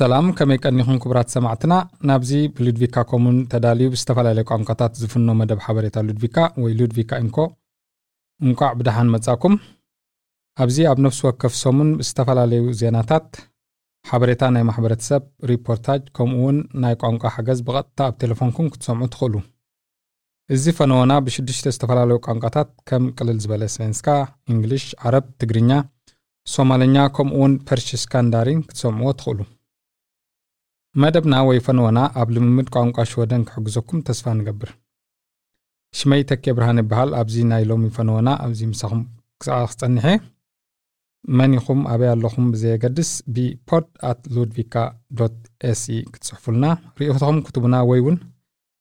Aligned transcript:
ሰላም 0.00 0.26
ከመይ 0.36 0.58
ቀኒኹም 0.64 0.98
ክቡራት 1.02 1.28
ሰማዕትና 1.34 1.74
ናብዚ 2.08 2.30
ብሉድቪካ 2.56 3.02
ኮሙን 3.10 3.34
ተዳልዩ 3.52 3.86
ብዝተፈላለየ 3.94 4.44
ቋንቋታት 4.50 4.92
ዝፍኖ 5.00 5.34
መደብ 5.40 5.58
ሓበሬታ 5.64 5.96
ሉድቪካ 6.06 6.36
ወይ 6.62 6.72
ሉድቪካ 6.78 7.18
ኢንኮ 7.22 7.38
እንቋዕ 8.40 8.70
ብድሓን 8.78 9.10
መጻኩም። 9.14 9.54
ኣብዚ 10.58 10.78
ኣብ 10.92 10.98
ነፍሲ 11.06 11.20
ወከፍ 11.28 11.54
ሰሙን 11.62 11.90
ዝተፈላለዩ 12.06 12.64
ዜናታት 12.80 13.28
ሓበሬታ 14.04 14.50
ናይ 14.54 14.66
ማሕበረተሰብ 14.70 15.22
ሪፖርታጅ 15.52 16.02
ከምኡ 16.18 16.40
እውን 16.40 16.58
ናይ 16.84 16.96
ቋንቋ 17.04 17.34
ሓገዝ 17.36 17.60
ብቐጥታ 17.68 18.00
ኣብ 18.08 18.16
ቴሌፎንኩም 18.24 18.72
ክትሰምዑ 18.72 19.10
ትኽእሉ። 19.14 19.34
እዚ 20.50 20.64
ፈነወና 20.80 21.12
ብሽዱሽተ 21.28 21.76
ዝተፈላለዩ 21.76 22.20
ቋንቋታት 22.28 22.70
ከም 22.90 23.06
ቅልል 23.18 23.38
ዝበለ 23.44 23.64
ሳይንስካ 23.78 24.08
እንግሊሽ 24.52 24.86
ዓረብ 25.06 25.26
ትግርኛ 25.42 25.72
ሶማለኛ 26.46 26.98
ከምኡ 27.16 27.36
እውን 27.40 27.54
ፐርሽስካን 27.68 28.28
ዳሪን 28.36 28.60
ክትሰምዕዎ 28.68 29.10
ትኽእሉ 29.20 29.40
መደብና 31.02 31.34
ወይ 31.48 31.58
ፈነወና 31.66 31.98
ኣብ 32.20 32.28
ልምምድ 32.34 32.68
ቋንቋ 32.74 33.04
ሽወደን 33.10 33.42
ክሕግዘኩም 33.48 33.98
ተስፋ 34.06 34.32
ንገብር 34.38 34.70
ሽመይ 35.98 36.22
ተኬ 36.30 36.44
ብርሃን 36.56 36.80
ይበሃል 36.82 37.10
ኣብዚ 37.20 37.36
ናይ 37.50 37.64
ሎሚ 37.70 37.84
ፈነወና 37.96 38.30
ኣብዚ 38.44 38.60
ምሳኹም 38.72 39.02
ክሰኣ 39.40 39.58
ክፀኒሐ 39.70 40.06
መን 41.38 41.52
ኢኹም 41.58 41.80
ኣበይ 41.92 42.10
ኣለኹም 42.14 42.46
ብዘየገድስ 42.52 43.10
ብፖድ 43.34 43.86
ኣት 44.10 44.20
ሉድቪካ 44.34 44.74
ዶት 45.18 45.36
ኤሲ 45.70 45.84
ክትፅሕፉልና 46.12 46.66
ርእቶኹም 47.00 47.38
ክትቡና 47.46 47.78
ወይ 47.90 48.00
እውን 48.02 48.16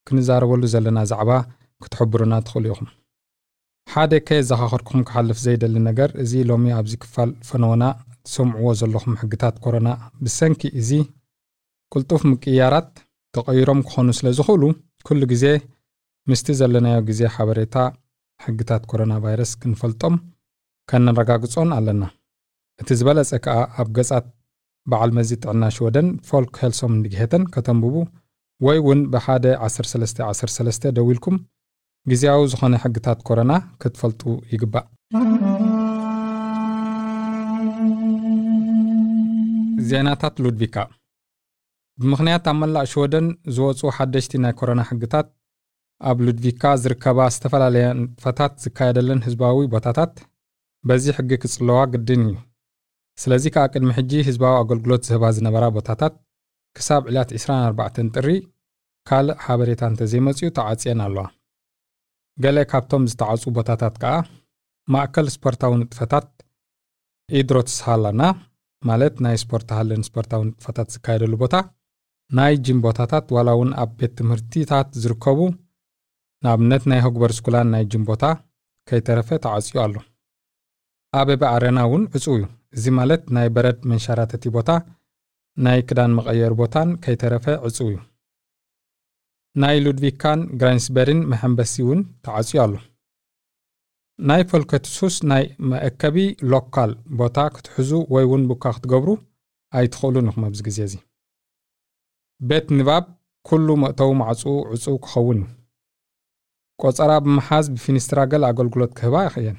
ክንዛረበሉ 0.09 0.63
ዘለና 0.73 0.99
ዛዕባ 1.11 1.31
ክትሕብሩና 1.83 2.35
ትኽእሉ 2.47 2.65
ኢኹም 2.73 2.89
ሓደ 3.93 4.13
ከ 4.27 4.39
ዘኻኸድኩም 4.49 5.05
ክሓልፍ 5.09 5.37
ዘይደሊ 5.45 5.77
ነገር 5.89 6.09
እዚ 6.23 6.41
ሎሚ 6.49 6.65
ኣብዚ 6.79 6.95
ክፋል 7.03 7.29
ፈነወና 7.49 7.83
ትሰምዕዎ 8.25 8.73
ዘለኹም 8.81 9.15
ሕግታት 9.21 9.55
ኮሮና 9.65 9.89
ብሰንኪ 10.23 10.61
እዚ 10.81 10.91
ቁልጡፍ 11.91 12.21
ምቅያራት 12.31 12.89
ተቐይሮም 13.33 13.79
ክኾኑ 13.87 14.09
ስለ 14.19 14.27
ዝኽእሉ 14.37 14.63
ኩሉ 15.07 15.21
ግዜ 15.31 15.45
ምስቲ 16.27 16.47
ዘለናዮ 16.59 16.97
ግዜ 17.09 17.21
ሓበሬታ 17.35 17.75
ሕግታት 18.39 18.83
ኮሮና 18.89 19.13
ቫይረስ 19.23 19.51
ክንፈልጦም 19.61 20.15
ከነረጋግጾን 20.89 21.69
ኣለና። 21.77 22.03
እቲ 22.79 22.89
ዝበለጸ 22.99 23.31
ከኣ 23.45 23.57
ኣብ 23.81 23.87
ገጻት 23.97 24.27
በዓል 24.87 25.11
መዚ 25.17 25.31
ጥዕና 25.43 25.63
ሽወደን 25.75 26.07
ፎልክ 26.29 26.53
ሄልሶም 26.63 26.93
እንዲግሄተን 26.97 27.43
ከተንብቡ 27.55 27.95
ወይ 28.61 28.77
እውን 28.81 29.01
ብሓደ 29.13 29.45
1313 29.67 30.87
ደው 30.97 31.09
ኢልኩም 31.13 31.37
ግዜያዊ 32.05 32.41
ዝኾነ 32.53 32.75
ሕግታት 32.83 33.19
ኮረና 33.27 33.51
ክትፈልጡ 33.81 34.21
ይግባእ። 34.53 34.87
ዜናታት 39.89 40.35
ሉድቪካ 40.43 40.75
ብምኽንያት 42.01 42.45
ኣብ 42.49 42.57
መላእ 42.61 42.87
ሽወደን 42.91 43.25
ዝወፁ 43.55 43.79
ሓደሽቲ 43.97 44.31
ናይ 44.43 44.53
ኮረና 44.59 44.81
ሕግታት 44.89 45.27
ኣብ 46.09 46.17
ሉድቪካ 46.25 46.63
ዝርከባ 46.81 47.19
ዝተፈላለየ 47.35 47.85
ንጥፈታት 48.01 48.53
ዝካየደለን 48.63 49.23
ህዝባዊ 49.27 49.57
ቦታታት 49.73 50.13
በዚ 50.83 51.05
ሕጊ 51.17 51.31
ክጽለዋ 51.43 51.79
ግድን 51.93 52.21
እዩ። 52.27 52.35
ስለዚ 53.17 53.45
ከዓ 53.55 53.63
ቅድሚ 53.73 53.89
ሕጂ 53.97 54.11
ህዝባዊ 54.27 54.53
ኣገልግሎት 54.61 55.01
ዝህባ 55.07 55.31
ዝነበራ 55.37 55.65
ቦታታት 55.77 56.13
ክሳብ 56.75 57.03
ዕላት 57.11 57.29
24 57.39 57.99
ጥሪ 58.15 58.27
ካልእ 59.07 59.37
ሓበሬታ 59.45 59.81
እንተዘይመፅኡ 59.91 60.49
ተዓፅየን 60.57 61.01
ኣለዋ። 61.07 61.25
ገለ 62.37 62.57
ካብቶም 62.71 63.03
ዝተዓፁ 63.11 63.43
ቦታታት 63.57 63.95
ከዓ 64.03 64.13
ማእከል 64.87 65.27
ስፖርታዊ 65.35 65.73
ንጥፈታት 65.81 66.27
ኢድሮትስሃላና 67.29 68.21
ማለት 68.83 69.15
ናይ 69.25 69.35
ስፖርት 69.43 69.69
ሃለን 69.77 70.05
ስፖርታዊ 70.07 70.41
ንጥፈታት 70.49 70.87
ዝካየደሉ 70.95 71.33
ቦታ 71.43 71.55
ናይ 72.37 72.53
ጂም 72.65 72.79
ቦታታት 72.85 73.27
ዋላ 73.35 73.49
እውን 73.57 73.71
ኣብ 73.83 73.91
ቤት 73.99 74.11
ትምህርቲታት 74.19 74.89
ዝርከቡ 75.03 75.39
ንኣብነት 76.43 76.83
ናይ 76.91 76.99
ህግበር 77.05 77.31
ስኩላን 77.37 77.67
ናይ 77.73 77.83
ጂም 77.91 78.03
ቦታ 78.09 78.23
ከይተረፈ 78.87 79.29
ተዓፅዩ 79.45 79.75
ኣሎ። 79.85 79.95
ኣበበ 81.19 81.41
ኣረና 81.53 81.79
እውን 81.87 82.03
ዕፁ 82.17 82.25
እዩ። 82.35 82.43
እዚ 82.77 82.85
ማለት 82.99 83.21
ናይ 83.35 83.47
በረድ 83.55 83.79
መንሸራተቲ 83.91 84.43
ቦታ 84.57 84.69
ናይ 85.57 85.79
ክዳን 85.89 86.11
መቐየሪ 86.17 86.53
ቦታን 86.61 86.89
ከይተረፈ 87.03 87.45
ዕፁ 87.69 87.77
እዩ። 87.89 87.97
ናይ 89.61 89.77
ሉድቪካን 89.85 90.39
ግራንስበሪን 90.61 91.21
መሐንበሲ 91.31 91.73
እውን 91.85 92.01
ተዓፅዩ 92.25 92.59
ኣሎ። 92.65 92.73
ናይ 94.19 94.41
ፈልከትሱስ 94.51 95.15
ናይ 95.31 95.43
መአከቢ 95.71 96.17
ሎካል 96.53 96.91
ቦታ 97.19 97.37
ክትሕዙ 97.55 97.91
ወይ 98.13 98.25
እውን 98.27 98.41
ቡካ 98.49 98.73
ክትገብሩ 98.77 99.09
ኣይትኽእሉን 99.73 100.29
ኢኹም 100.31 100.43
ኣብዚ 100.47 100.61
ግዜ 100.67 100.79
እዚ 100.87 100.95
ቤት 102.41 102.67
ንባብ 102.77 103.05
ኩሉ 103.45 103.67
መእተዊ 103.83 104.11
ማዕፅኡ 104.21 104.53
ዕፁው 104.75 104.97
ክኸውን። 105.05 105.39
እዩ 105.43 105.55
ቆፀራ 106.79 107.11
ብምሓዝ 107.23 107.65
ብፊኒስትራ 107.75 108.19
ገለ 108.31 108.43
ኣገልግሎት 108.51 108.91
ክህባ 108.99 109.15
ይኽእየን። 109.25 109.57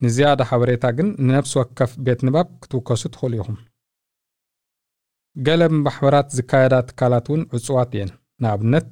ንዝያዳ 0.00 0.40
ሓበሬታ 0.50 0.84
ግን 0.98 1.08
ንነብሲ 1.26 1.52
ወከፍ 1.60 1.92
ቤት 2.06 2.20
ንባብ 2.26 2.48
ክትውከሱ 2.62 3.02
ትኽእሉ 3.14 3.32
ኢኹም። 3.40 3.56
ገለ 5.36 5.62
ብማሕበራት 5.72 6.28
ዝካየዳ 6.36 6.74
ትካላት 6.88 7.26
እውን 7.30 7.42
ዕፁዋት 7.56 7.90
እየን። 7.96 8.10
ንኣብነት 8.42 8.88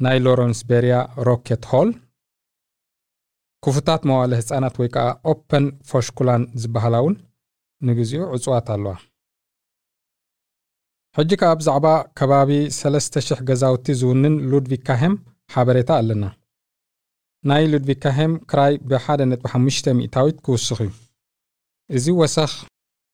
ናይ 0.00 0.18
ሎረንስ 0.24 0.60
ቤርያ 0.70 0.94
ሮኬት 1.28 1.64
ሆል 1.70 1.88
ክፉታት 3.62 4.02
መዋለ 4.08 4.32
ህፃናት 4.40 4.74
ወይ 4.80 4.88
ከዓ 4.94 5.06
ኦፐን 5.32 5.64
ፎሽኩላን 5.90 6.42
ዝበሃላ 6.62 6.96
እውን 7.02 7.14
ንግዚኡ 7.82 8.22
ዕፁዋት 8.36 8.66
ኣለዋ 8.74 8.94
ሕጂ 11.18 11.30
ከዓ 11.40 11.52
ብዛዕባ 11.60 11.86
ከባቢ 12.18 12.50
3000 12.74 13.40
ገዛውቲ 13.48 13.86
ዝውንን 14.00 14.34
ሉድቪካሄም 14.50 15.14
ሓበሬታ 15.54 15.90
ኣለና። 16.00 16.24
ናይ 17.44 17.64
ሉድቪካሄም 17.72 18.32
ክራይ 18.50 18.74
ብ1.5 18.90 19.88
ሚእታዊት 19.98 20.36
ክውስኽ 20.46 20.78
እዩ። 20.84 20.90
እዚ 21.90 22.06
ወሰኽ 22.20 22.52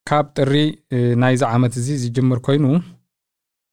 ካብ 0.09 0.26
ጥሪ 0.37 0.53
ናይዚ 1.22 1.42
ዓመት 1.54 1.75
እዚ 1.81 1.88
ዝጅምር 2.03 2.38
ኮይኑ 2.47 2.65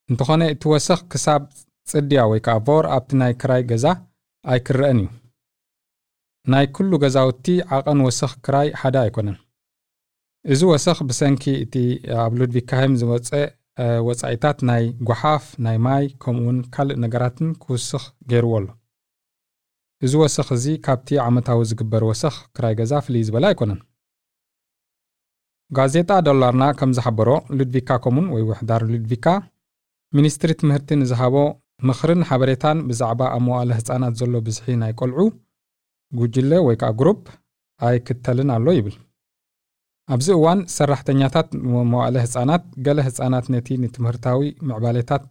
እንተኾነ 0.10 0.42
እቲ 0.54 0.64
ወሰኽ 0.74 1.02
ክሳብ 1.14 1.44
ጽድያ 1.88 2.22
ወይ 2.32 2.42
ከዓ 2.46 2.56
ቮር 2.68 2.86
ኣብቲ 2.96 3.10
ናይ 3.22 3.34
ክራይ 3.42 3.64
ገዛ 3.72 3.86
ኣይክረአን 4.46 5.00
እዩ። 5.04 5.10
ናይ 6.54 6.66
ኩሉ 6.76 6.92
ገዛውቲ 7.04 7.46
ዓቐን 7.78 8.00
ወሰኽ 8.08 8.32
ክራይ 8.46 8.70
ሓደ 8.82 8.96
ኣይኮነን። 9.06 9.38
እዚ 10.46 10.62
ወሰኽ 10.74 11.00
ብሰንኪ 11.10 11.44
እቲ 11.66 11.76
ኣብ 12.24 12.32
ሉድቪካሄም 12.40 12.94
ዝወፀ 13.02 13.30
ወፃኢታት 14.08 14.60
ናይ 14.70 14.84
ጓሓፍ 15.10 15.46
ናይ 15.66 15.78
ማይ 15.86 16.06
ከምኡውን 16.24 16.58
ካልእ 16.74 16.98
ነገራትን 17.04 17.50
ክውስኽ 17.64 18.04
ገይርዎ 18.32 18.54
ኣሎ። 18.60 18.68
እዚ 20.06 20.14
ወሰኽ 20.24 20.48
እዚ 20.58 20.66
ካብቲ 20.86 21.18
ዓመታዊ 21.28 21.60
ዝግበር 21.72 22.04
ወሰኽ 22.10 22.36
ክራይ 22.58 22.74
ገዛ 22.80 22.94
ፍልይ 23.06 23.24
ዝበለ 23.28 23.46
ኣይኮነን። 23.52 23.80
ጋዜጣ 25.78 26.12
ዶላርና 26.28 26.64
ከም 26.80 26.94
ዝሓበሮ 26.98 27.30
ሉድቪካ 27.58 27.90
ኮሙን 28.06 28.26
ወይ 28.36 28.44
ውሕዳር 28.50 28.82
ሉድቪካ 28.94 29.28
ሚኒስትሪ 30.14 30.52
ትምህርቲ 30.62 30.90
ንዝሃቦ 31.02 31.36
ምኽርን 31.90 32.22
ሓበሬታን 32.30 32.80
ብዛዕባ 32.90 33.22
ኣብ 33.38 33.48
ህፃናት 33.78 34.16
ዘሎ 34.22 34.34
ብዝሒ 34.48 34.76
ናይ 34.82 34.92
ቆልዑ 35.00 35.22
ጉጅለ 36.12 36.52
ወይ 36.68 36.76
ከዓ 36.82 36.90
ግሩፕ 37.00 37.22
ኣይክተልን 37.80 38.50
ኣሎ 38.56 38.68
ይብል 38.78 38.96
ኣብዚ 40.14 40.28
እዋን 40.38 40.60
ሰራሕተኛታት 40.76 41.50
መዋእለ 41.92 42.16
ህፃናት 42.26 42.64
ገለ 42.86 43.00
ህፃናት 43.08 43.46
ነቲ 43.54 43.68
ንትምህርታዊ 43.84 44.42
ምዕባሌታት 44.70 45.24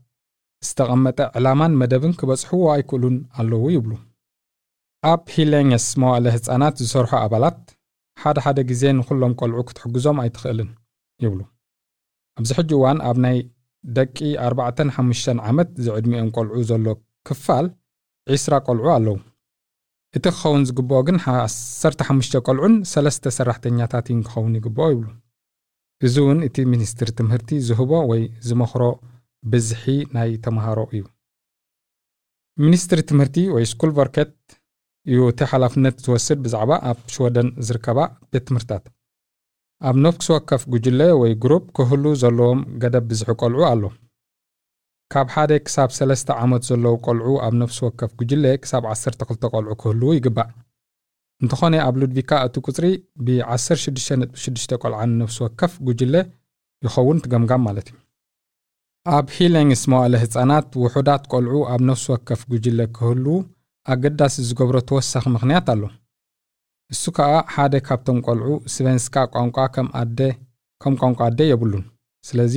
ዝተቐመጠ 0.67 1.19
ዕላማን 1.39 1.77
መደብን 1.81 2.13
ክበፅሕዎ 2.21 2.63
ኣይክእሉን 2.75 3.17
ኣለዉ 3.41 3.63
ይብሉ። 3.77 3.93
ኣብ 5.11 5.23
ሂሌኘስ 5.35 5.87
መዋእለ 6.03 6.27
ህፃናት 6.37 6.75
ዝሰርሑ 6.83 7.13
ኣባላት 7.25 7.61
ሓደ 8.23 8.39
ሓደ 8.45 8.59
ግዜ 8.71 8.83
ንኩሎም 8.99 9.35
ቆልዑ 9.41 9.61
ክትሕግዞም 9.69 10.19
ኣይትኽእልን 10.25 10.71
ይብሉ። 11.25 11.41
ኣብዚ 12.39 12.51
ሕጂ 12.59 12.71
እዋን 12.79 12.99
ኣብ 13.09 13.19
ናይ 13.25 13.39
ደቂ 13.97 14.17
45 14.49 15.41
ዓመት 15.51 15.71
ዝዕድሚኦም 15.85 16.31
ቆልዑ 16.37 16.57
ዘሎ 16.71 16.87
ክፋል 17.29 17.67
20 18.37 18.61
ቆልዑ 18.67 18.87
ኣለዉ 18.97 19.17
እቲ 20.17 20.27
ክኸውን 20.35 20.63
ዝግብኦ 20.69 20.99
ግን 21.09 21.17
15 21.25 22.37
ቆልዑን 22.47 22.75
ሰለስተ 22.93 23.33
ሰራሕተኛታትን 23.37 24.21
ክኸውን 24.29 24.55
ይግብኦ 24.59 24.87
ይብሉ። 24.93 25.09
እዚ 26.07 26.15
እውን 26.25 26.39
እቲ 26.47 26.57
ሚኒስትሪ 26.73 27.09
ትምህርቲ 27.19 27.59
ዝህቦ 27.69 27.93
ወይ 28.11 28.23
ዝመኽሮ 28.49 28.83
ብዝሒ 29.45 29.85
ናይ 30.17 30.31
ተምሃሮ 30.45 30.79
እዩ። 30.95 31.03
ሚኒስትሪ 32.59 33.01
ትምህርቲ 33.11 33.37
ወይ 33.55 33.65
ስኩል 33.73 33.91
ቨርኬት 33.99 34.35
እዩ 35.07 35.19
እቲ 35.33 35.41
ሓላፍነት 35.53 35.97
ዝወስድ 36.05 36.39
ብዛዕባ 36.47 36.71
ኣብ 36.91 36.99
ሽወደን 37.15 37.49
ዝርከባ 37.67 37.99
ቤት 38.33 38.45
ትምህርትታት። 38.49 38.85
ኣብ 39.89 39.97
ነፍሲ 40.07 40.27
ወከፍ 40.35 40.63
ጉጅለ 40.73 41.01
ወይ 41.21 41.33
ግሩፕ 41.45 41.65
ክህሉ 41.77 42.05
ዘለዎም 42.23 42.61
ገደብ 42.83 43.05
ብዝሒ 43.11 43.31
ቆልዑ 43.43 43.63
ኣሎ 43.73 43.83
ካብ 45.13 45.29
ሓደ 45.35 45.53
ክሳብ 45.67 45.91
ሰለስተ 45.99 46.29
ዓመት 46.43 46.63
ዘለዉ 46.69 46.97
ቆልዑ 47.07 47.31
ኣብ 47.45 47.55
ነፍሲ 47.61 47.79
ወከፍ 47.87 48.11
ጉጅለ 48.19 48.45
ክሳብ 48.63 48.85
12 48.91 49.47
ቆልዑ 49.55 49.73
ክህልዉ 49.81 50.11
ይግባእ። 50.17 50.51
እንተኾነ 51.41 51.75
ኣብ 51.87 51.95
ሉድቪካ 52.01 52.31
እቲ 52.47 52.57
ቁፅሪ 52.67 52.87
ብ16.6 53.27 54.77
ቆልዓ 54.83 55.01
ነፍሲ 55.21 55.39
ወከፍ 55.45 55.73
ጉጅለ 55.89 56.15
ይኸውን 56.83 57.23
ትገምጋም 57.25 57.65
ማለት 57.69 57.89
እዩ። 57.91 57.97
ኣብ 59.07 59.27
ሂለንግስ 59.37 59.83
መዋእለ 59.93 60.15
ህፃናት 60.25 60.69
ውሑዳት 60.83 61.25
ቆልዑ 61.33 61.57
ኣብ 61.73 61.83
ነፍሲ 61.91 62.07
ወከፍ 62.15 62.41
ጉጅለ 62.53 62.81
ክህልዉ 62.99 63.35
ኣገዳሲ 63.87 64.37
ዝገብሮ 64.51 64.77
ተወሳኺ 64.91 65.25
ምኽንያት 65.35 65.69
ኣሎ። 65.75 65.83
እሱ 66.91 67.05
ከዓ 67.17 67.33
ሓደ 67.55 67.75
ካብቶም 67.89 68.21
ቆልዑ 68.29 68.53
ስቨንስካ 68.75 69.27
ቋንቋ 69.35 69.59
ከም 69.75 69.89
ቋንቋ 71.03 71.21
ኣደ 71.31 71.41
የብሉን። 71.51 71.85
ስለዚ 72.25 72.55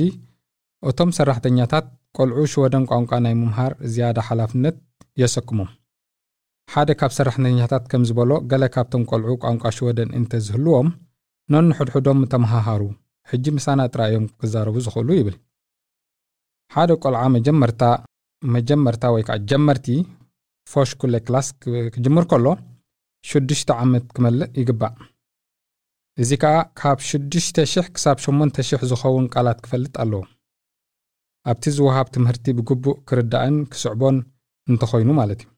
እቶም 0.82 1.10
ሰራሕተኛታት 1.18 1.86
ቆልዑ 2.18 2.40
ሽወደን 2.52 2.84
ቋንቋ 2.90 3.12
ናይ 3.24 3.34
ምምሃር 3.40 3.72
ዝያዳ 3.94 4.18
ሓላፍነት 4.28 4.76
የሰክሞም 5.20 5.70
ሓደ 6.68 6.90
ካብ 7.00 7.12
ሰራሕተኛታት 7.16 7.84
ከም 7.92 8.02
ዝበሎ 8.08 8.32
ገለ 8.50 8.64
ካብቶም 8.74 9.02
ቆልዑ 9.10 9.32
ቋንቋ 9.44 9.72
ሽወደን 9.76 10.12
እንተዝህልዎም 10.18 10.88
ነንሕድሕዶም 11.48 12.20
ተመሃሃሩ 12.32 12.82
ሕጂ 13.28 13.44
ምሳና 13.56 13.80
ጥራይ 13.92 14.10
እዮም 14.12 14.26
ክዛረቡ 14.40 14.76
ዝኽእሉ 14.86 15.08
ይብል። 15.18 15.36
ሓደ 16.74 16.90
ቆልዓ 17.02 17.22
መጀመርታ 17.36 17.82
መጀመርታ 18.42 19.04
ወይ 19.14 19.22
ከዓ 19.28 19.36
ጀመርቲ 19.50 19.86
ፎሽኩለ 20.66 21.14
ክላስ 21.26 21.48
ክጅምር 21.94 22.24
ከሎ 22.30 22.46
ሽዱሽተ 23.24 23.70
ዓመት 23.82 24.06
ክመልእ 24.16 24.50
ይግባእ። 24.60 24.94
እዚ 26.18 26.30
ከዓ 26.42 26.56
ካብ 26.80 26.98
ሽዱሽተ 27.08 27.56
ሽሕ 27.72 27.86
ክሳብ 27.94 28.18
ሸሞንተ 28.24 28.56
ሽሕ 28.68 28.80
ዝኸውን 28.90 29.26
ቃላት 29.34 29.58
ክፈልጥ 29.64 29.94
ኣለዎ 30.04 30.22
ኣብቲ 31.50 31.64
ዝወሃብ 31.76 32.06
ትምህርቲ 32.14 32.44
ብግቡእ 32.58 32.98
ክርዳእን 33.08 33.56
ክስዕቦን 33.72 34.16
እንተኮይኑ 34.66 35.10
ማለት 35.20 35.40
እዩ። 35.44 35.48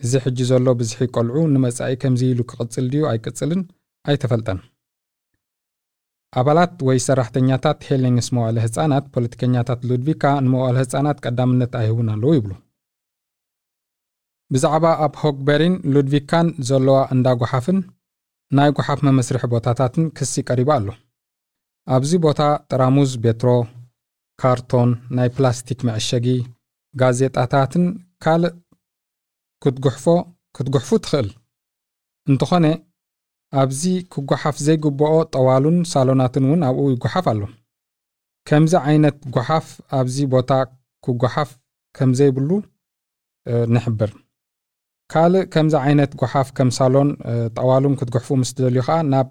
እዚ 0.00 0.12
ሕጂ 0.24 0.38
ዘሎ 0.50 0.66
ብዝሒ 0.80 1.00
ቆልዑ 1.14 1.36
ንመጻኢ 1.54 1.92
ከምዚ 2.02 2.20
ኢሉ 2.32 2.40
ክቕጽል 2.50 2.86
ድዩ 2.92 3.02
ኣይቅጽልን? 3.10 3.62
ኣይተፈልጠን። 4.10 4.58
ኣባላት 6.40 6.74
ወይ 6.88 6.98
ሰራሕተኛታት 7.06 7.78
ሄሌንግስ 7.88 8.28
መዋእለ 8.36 8.56
ህፃናት 8.64 9.04
ፖለቲከኛታት 9.14 9.80
ሉድቪካ 9.88 10.24
ንመዋእለ 10.44 10.76
ህፃናት 10.82 11.18
ቀዳምነት 11.24 11.72
ኣይህቡን 11.80 12.10
ኣለዉ 12.14 12.32
ይብሉ። 12.36 12.52
ብዛዕባ 14.50 14.84
ኣብ 15.06 15.14
ሆግበሪን 15.22 15.74
ሉድቪካን 15.94 16.46
ዘለዋ 16.68 16.98
እንዳ 17.14 17.26
ጓሓፍን 17.40 17.78
ናይ 18.52 18.70
ጓሓፍ 18.78 19.00
መመስርሒ 19.08 19.42
ቦታታትን 19.54 20.06
ክሲ 20.18 20.42
ቀሪቡ 20.48 20.68
ኣሎ። 20.76 20.88
ኣብዚ 21.86 22.12
ቦታ 22.24 22.40
ጥራሙዝ 22.70 23.12
ቤትሮ 23.24 23.50
ካርቶን 24.40 24.90
ናይ 25.16 25.28
ፕላስቲክ 25.36 25.80
መዕሸጊ 25.88 26.26
ጋዜጣታትን 26.94 27.84
ካልእ 28.24 28.54
ክትጉሕፎ 29.62 30.06
ክትጉሕፉ 30.56 30.90
ትኽእል። 31.04 31.28
እንተኾነ 32.26 32.66
ኣብዚ 33.60 33.82
ክጓሓፍ 34.12 34.56
ዘይግብኦ 34.66 35.14
ጠዋሉን 35.34 35.78
ሳሎናትን 35.92 36.44
እውን 36.48 36.60
ኣብኡ 36.68 36.84
ይጓሓፍ 36.94 37.26
ኣሎ። 37.32 37.40
ከምዚ 38.48 38.72
ዓይነት 38.88 39.16
ጓሓፍ 39.36 39.66
ኣብዚ 39.98 40.16
ቦታ 40.34 40.52
ክጓሓፍ 41.04 41.50
ከም 41.94 42.10
ዘይብሉ 42.18 42.50
ንሕብር። 43.74 44.10
ካልእ 45.12 45.44
ከምዚ 45.54 45.74
ዓይነት 45.86 46.12
ጓሓፍ 46.20 46.48
ከም 46.56 46.68
ሳሎን 46.78 47.08
ጠዋሉን 47.58 47.96
ክትጉሕፉ 48.00 48.28
ምስ 48.40 48.50
ትደልዩ 48.56 48.82
ከዓ 48.86 48.98
ናብ 49.12 49.28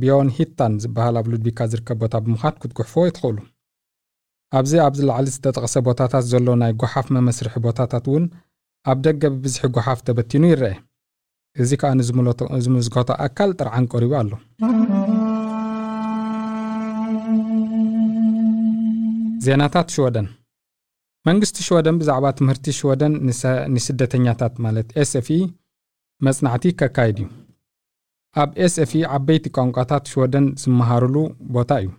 ቢዮን 0.00 0.28
ሂታን 0.36 0.74
ዝበሃል 0.82 1.16
ኣብ 1.20 1.26
ሉድቢካ 1.32 1.66
ዝርከብ 1.72 1.98
ቦታ 2.02 2.14
ብምዃድ 2.26 2.56
ክትጉሕፍዎ 2.62 3.04
ትኽእሉ 3.16 3.38
ኣብዚ 4.58 4.72
ኣብዚ 4.86 5.00
ላዕሊ 5.08 5.28
ዝተጠቕሰ 5.34 5.74
ቦታታት 5.86 6.24
ዘሎ 6.32 6.48
ናይ 6.62 6.72
ጓሓፍ 6.80 7.06
መመስርሒ 7.16 7.54
ቦታታት 7.66 8.04
እውን 8.10 8.24
ኣብ 8.86 8.98
ደገ 9.06 9.22
ብብዝሒ 9.34 9.68
ጓሓፍ 9.76 9.98
ተበቲኑ 10.06 10.42
ይርአ። 10.52 10.72
እዚ 11.56 11.70
ከዓ 11.80 11.90
ንዝምዝገቶ 11.98 13.10
ኣካል 13.24 13.50
ጥርዓን 13.58 13.84
ቀሪቡ 13.92 14.12
ኣሎ። 14.20 14.30
ዜናታት 19.46 19.88
ሽወደን። 19.94 20.28
መንግስቲ 21.26 21.56
ሽወደን 21.66 21.98
ብዛዕባ 22.00 22.26
ትምህርቲ 22.38 22.66
ሽወደን 22.78 23.12
ንስደተኛታት 23.74 24.54
ማለት 24.64 24.88
ኤስኤፍኢ 25.02 25.40
መጽናዕቲ 26.20 26.64
ከካይድ 26.80 27.18
እዩ። 27.22 27.28
ኣብ 28.36 28.50
ኤስኤፍኢ 28.66 29.02
ዓበይቲ 29.16 29.46
ቋንቋታት 29.56 30.04
ሽወደን 30.12 30.46
ዝመሃሩሉ 30.62 31.16
ቦታ 31.56 31.72
እዩ 31.82 31.90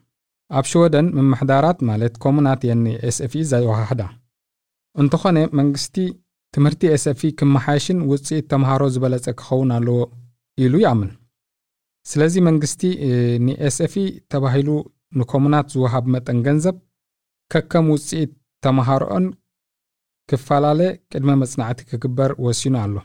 ኣብ 0.52 0.66
ሽወደን 0.72 1.08
ምምሕዳራት 1.18 1.80
ማለት 1.90 2.14
ኮሙናት 2.24 2.62
የኒ 2.70 2.86
ኤስኤፍኢ 3.10 3.42
ዘወሃህዳ። 3.52 4.02
እንተኾነ 4.96 5.38
መንግስቲ 5.60 5.96
ትምህርቲ 6.54 6.82
ኤስኤፍኢ 6.96 7.30
ክመሓየሽን 7.40 8.00
ውፅኢት 8.12 8.46
ተምሃሮ 8.52 8.84
ዝበለጸ 8.96 9.26
ክኸውን 9.40 9.72
ኣለዎ 9.78 9.98
ኢሉ 10.58 10.74
ይኣምን። 10.84 11.12
ስለዚ 12.06 12.36
መንግስቲ 12.50 12.82
ንኤስኤፍኢ 13.46 14.04
ተባሂሉ 14.34 14.70
ንኮሙናት 15.20 15.68
ዝወሃብ 15.74 16.06
መጠን 16.16 16.40
ገንዘብ 16.48 16.76
ከከም 17.52 17.88
ውፅኢት 17.94 18.32
ተምሃሮኦን 18.64 19.26
ክፈላለ 20.30 20.82
ቅድመ 21.12 21.32
መጽናዕቲ 21.42 21.80
ክግበር 21.90 22.32
ወሲኑ 22.46 22.76
ኣሎ። 22.84 22.96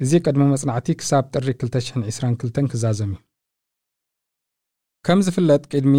እዚ 0.00 0.12
ቅድመ 0.26 0.42
መጽናዕቲ 0.54 0.94
ክሳብ 1.00 1.24
ጥሪ 1.34 1.48
222 1.62 2.70
ክዛዘም 2.72 3.12
እዩ 3.14 3.20
ከም 5.06 5.20
ዝፍለጥ 5.26 5.62
ቅድሚ 5.72 5.94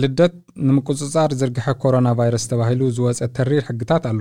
ልደት 0.00 0.34
ንምቁፅጻር 0.66 1.30
ዝርግሐ 1.40 1.66
ኮሮና 1.82 2.08
ቫይረስ 2.18 2.44
ተባሂሉ 2.50 2.80
ዝወፀ 2.96 3.20
ተሪር 3.36 3.62
ሕግታት 3.68 4.04
ኣሎ። 4.10 4.20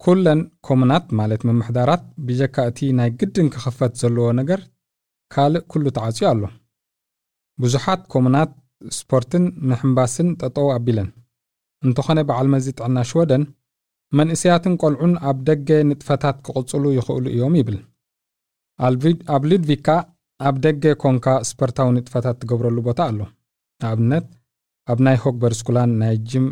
ኩለን 0.00 0.40
ኮሙናት 0.66 1.06
ማለት 1.18 1.42
ምምሕዳራት 1.48 2.02
ብጀካ 2.28 2.56
እቲ 2.70 2.88
ናይ 2.98 3.10
ግድን 3.20 3.48
ክኽፈት 3.54 3.92
ዘለዎ 4.00 4.26
ነገር 4.40 4.60
ካልእ 5.30 5.64
ኩሉ 5.72 5.84
ተዓፅዩ 5.98 6.24
ኣሎ። 6.32 6.42
ብዙሓት 7.58 8.02
ኮሙናት 8.14 8.50
ስፖርትን 8.98 9.44
ምሕምባስን 9.70 10.30
ጠጠው 10.40 10.68
ኣቢለን። 10.76 11.08
እንተኾነ 11.82 12.18
በዓል 12.30 12.48
መዚ 12.54 12.66
ጥዕና 12.78 12.98
ሽወደን 13.10 13.44
መንእሰያትን 14.12 14.74
ቆልዑን 14.82 15.14
ኣብ 15.28 15.38
ደገ 15.48 15.68
ንጥፈታት 15.90 16.36
ክቕጽሉ 16.46 16.84
ይኽእሉ 16.98 17.24
እዮም 17.36 17.54
ይብል። 17.60 17.78
ኣብ 19.34 19.42
ሉድቪካ 19.50 19.88
ኣብ 20.40 20.54
ደገ 20.64 20.84
ኮንካ 21.02 21.26
ስፖርታዊ 21.48 21.88
ንጥፈታት 21.96 22.36
ትገብረሉ 22.42 22.78
ቦታ 22.88 23.00
ኣሎ። 23.10 23.20
ንኣብነት 23.80 24.26
ኣብ 24.88 24.98
ናይ 25.06 25.16
ሆግበር 25.22 25.52
ስኩላን 25.60 25.90
ናይ 26.00 26.14
ጅም 26.30 26.46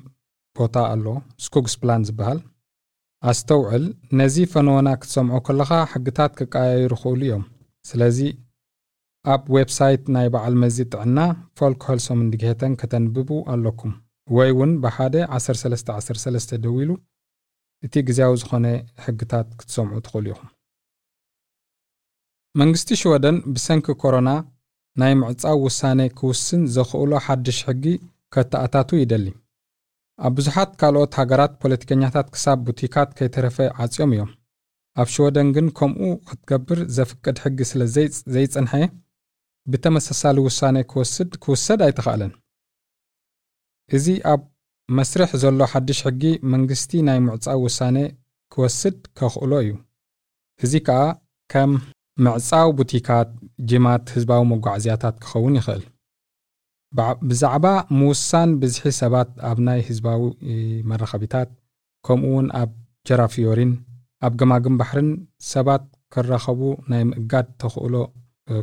ቦታ 0.56 0.76
ኣሎ። 0.92 1.06
ስኩግስ 1.44 1.74
ፕላን 1.80 2.02
ዝበሃል። 2.08 2.40
ኣስተውዕል። 3.22 3.84
ነዚ 4.18 4.36
ፈነወና 4.52 4.88
ክትሰምዖ 5.00 5.36
ከለኻ 5.46 5.70
ሕግታት 5.92 6.32
ክቀያየሩ 6.38 6.92
ክእሉ 7.02 7.20
እዮም። 7.28 7.44
ስለዚ 7.84 8.18
ኣብ 9.24 9.42
ዌብሳይት 9.56 10.04
ናይ 10.14 10.26
በዓል 10.34 10.54
መዚ 10.62 10.76
ጥዕና 10.92 11.18
ፎልክሆልሶም 11.58 12.22
እንዲግሄተን 12.24 12.72
ከተንብቡ 12.80 13.30
ኣለኩም። 13.52 13.92
ወይ 14.28 14.50
እውን 14.54 14.72
ብሓደ 14.84 15.14
1313 15.36 16.56
ደው 16.64 16.74
ኢሉ 16.82 16.90
እቲ 17.82 17.94
ግዜያዊ 18.08 18.34
ዝኾነ 18.42 18.66
ሕግታት 19.04 19.48
ክትሰምዑ 19.60 20.00
ትኽእሉ 20.06 20.26
ኢኹም 20.34 20.50
መንግስቲ 22.60 22.88
ሽወደን 23.00 23.36
ብሰንኪ 23.54 23.86
ኮሮና 24.00 24.30
ናይ 24.96 25.12
ምዕፃው 25.20 25.58
ውሳነ 25.66 26.00
ክውስን 26.18 26.62
ዘኽእሎ 26.74 27.12
ሓድሽ 27.26 27.58
ሕጊ 27.68 27.84
ከተኣታቱ 28.34 28.90
ይደሊ። 29.00 29.26
ኣብ 30.18 30.32
ብዙሓት 30.38 30.70
ካልኦት 30.80 31.12
ሃገራት 31.20 31.52
ፖለቲከኛታት 31.62 32.26
ክሳብ 32.34 32.58
ቡቲካት 32.66 33.10
ከይተረፈ 33.18 33.56
ዓፅዮም 33.84 34.12
እዮም። 34.16 34.30
ኣብ 34.96 35.08
ሽወደን 35.14 35.48
ግን 35.56 35.66
ከምኡ 35.78 36.10
ክትገብር 36.28 36.80
ዘፍቅድ 36.96 37.36
ሕጊ 37.44 37.58
ስለ 37.70 37.82
ዘይጸንሐ 38.34 38.74
ብተመሳሳሊ 39.66 40.38
ውሳነ 40.48 40.76
ክወስድ 40.90 41.30
ክውሰድ 41.44 41.80
ኣይተኽእለን 41.86 42.32
እዚ 43.90 44.06
ኣብ 44.32 44.42
መስርሕ 44.88 45.30
ዘሎ 45.44 45.60
ሓድሽ 45.72 46.00
ሕጊ 46.08 46.22
መንግስቲ 46.54 47.00
ናይ 47.08 47.18
ምዕፃው 47.26 47.60
ውሳነ 47.66 47.96
ክወስድ 48.52 48.98
ከኽእሎ 49.18 49.52
እዩ። 49.64 49.72
እዚ 50.60 50.72
ከዓ 50.86 51.00
ከም 51.50 51.72
ምዕፃው 52.24 52.68
ቡቲካት 52.78 53.28
ጅማት 53.70 54.04
ህዝባዊ 54.14 54.42
መጓዓዝያታት 54.52 55.16
ክኸውን 55.24 55.54
ይኽእል። 55.58 55.82
ብዛዕባ 57.28 57.66
ምውሳን 57.98 58.50
ብዝሒ 58.62 58.84
ሰባት 59.00 59.30
ኣብ 59.50 59.58
ናይ 59.66 59.80
ህዝባዊ 59.88 60.22
መራኸቢታት 60.90 61.50
ከምኡ 62.06 62.26
እውን 62.32 62.48
ኣብ 62.60 62.70
ጀራፊዮሪን 63.08 63.72
ኣብ 64.26 64.32
ገማግም 64.40 64.74
ባሕርን 64.80 65.08
ሰባት 65.52 65.84
ክረኸቡ 66.14 66.60
ናይ 66.90 67.02
ምእጋድ 67.10 67.46
ተኽእሎ 67.62 67.94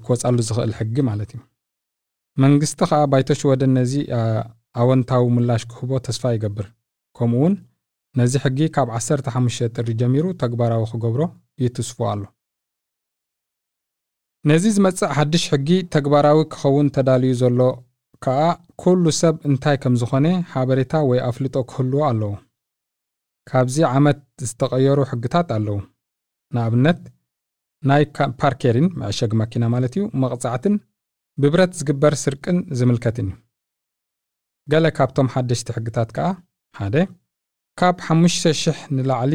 ክወፃሉ 0.06 0.38
ዝኽእል 0.48 0.74
ሕጊ 0.80 0.96
ማለት 1.10 1.32
እዩ። 1.36 1.42
መንግስቲ 2.38 2.80
ከዓ 2.90 3.02
ባይቶ 3.12 3.30
ሽወደን 3.40 3.72
ነዚ 3.78 3.94
ኣወንታዊ 4.82 5.24
ምላሽ 5.38 5.64
ክህቦ 5.72 5.92
ተስፋ 6.08 6.24
ይገብር። 6.36 6.68
ከምኡ 7.16 7.40
እውን 7.42 7.56
ነዚ 8.16 8.34
ሕጊ 8.44 8.60
ካብ 8.76 8.90
15 9.00 9.72
ጥሪ 9.78 9.88
ጀሚሩ 10.02 10.26
ተግባራዊ 10.44 10.84
ክገብሮ 10.92 11.22
ይትስፎ 11.64 11.98
ኣሎ 12.12 12.22
ነዚ 14.48 14.66
ዝመጽእ 14.76 15.12
ሓድሽ 15.16 15.44
ሕጊ 15.54 15.70
ተግባራዊ 15.94 16.40
ክኸውን 16.52 16.88
ተዳልዩ 16.96 17.32
ዘሎ 17.42 17.62
ከዓ 18.24 18.38
ኩሉ 18.82 19.04
ሰብ 19.20 19.36
እንታይ 19.48 19.78
ከም 19.84 19.96
ዝኾነ 20.02 20.28
ሓበሬታ 20.52 20.94
ወይ 21.10 21.20
ኣፍልጦ 21.30 21.56
ክህልዎ 21.70 22.02
ኣለዎ። 22.10 22.32
ካብዚ 23.50 23.78
ዓመት 23.96 24.20
ዝተቐየሩ 24.50 25.00
ሕግታት 25.12 25.50
ኣለዉ። 25.56 25.78
ንኣብነት 26.56 27.02
ናይ 27.90 28.04
ፓርኬሪን 28.42 28.88
መዕሸጊ 29.02 29.32
መኪና 29.42 29.64
ማለት 29.74 29.94
እዩ 29.98 30.04
መቕጻዕትን 30.24 30.76
ብብረት 31.42 31.72
ዝግበር 31.80 32.14
ስርቅን 32.24 32.58
ዝምልከትን 32.78 33.28
እዩ። 33.32 33.36
ገለ 34.74 34.86
ካብቶም 34.98 35.30
ሓደሽቲ 35.34 35.68
ሕግታት 35.78 36.10
ከኣ 36.16 36.28
ሓደ 36.80 36.96
ካብ 37.80 37.98
5,000 38.08 38.82
ንላዕሊ 38.98 39.34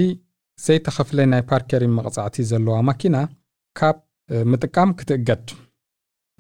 ዘይተኸፍለ 0.65 1.19
ናይ 1.33 1.43
ፓርኬሪን 1.51 1.95
መቕጻዕቲ 1.99 2.37
ዘለዋ 2.51 2.77
ማኪና 2.89 3.17
ካብ 3.79 3.97
ምጥቃም 4.51 4.91
ክትእገድ 4.99 5.47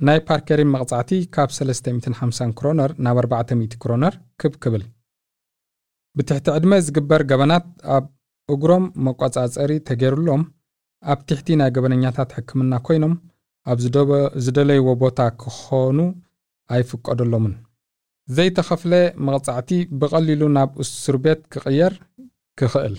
ናይ 0.00 0.18
ፓርኬሪን 0.28 0.70
መቕጻዕቲ 0.74 1.10
ካብ 1.34 1.50
350 1.56 2.54
ክሮነር 2.58 2.90
ናብ 3.04 3.18
400 3.24 3.76
ክሮነር 3.82 4.14
ክብ 4.40 4.54
ክብል። 4.62 4.84
ብትሕቲ 6.16 6.46
ዕድመ 6.56 6.72
ዝግበር 6.86 7.22
ገበናት 7.30 7.66
ኣብ 7.96 8.04
እግሮም 8.48 8.84
መቆጻጸሪ 9.06 9.72
ተገይሩሎም 9.88 10.42
ኣብ 11.02 11.20
ትሕቲ 11.28 11.56
ናይ 11.60 11.70
ገበነኛታት 11.76 12.30
ሕክምና 12.36 12.74
ኮይኖም 12.86 13.14
ኣብ 13.66 13.78
ዝደለይዎ 14.44 14.88
ቦታ 15.02 15.20
ክኾኑ 15.42 15.98
ኣይፍቀደሎምን። 16.70 17.54
ዘይተኸፍለ 18.28 18.92
መቕጻዕቲ 19.26 19.70
ብቐሊሉ 20.00 20.42
ናብ 20.56 20.70
እስር 20.84 21.16
ቤት 21.24 21.40
ክቕየር 21.54 21.94
ክኽእል 22.58 22.96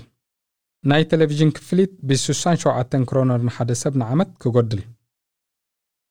ናይ 0.89 1.03
ቴሌቭዥን 1.11 1.51
ክፍሊት 1.57 1.93
ብ67 2.09 3.05
ክሮነር 3.09 3.39
ንሓደ 3.47 3.71
ሰብ 3.81 3.93
ንዓመት 4.01 4.29
ክጐድል። 4.41 4.81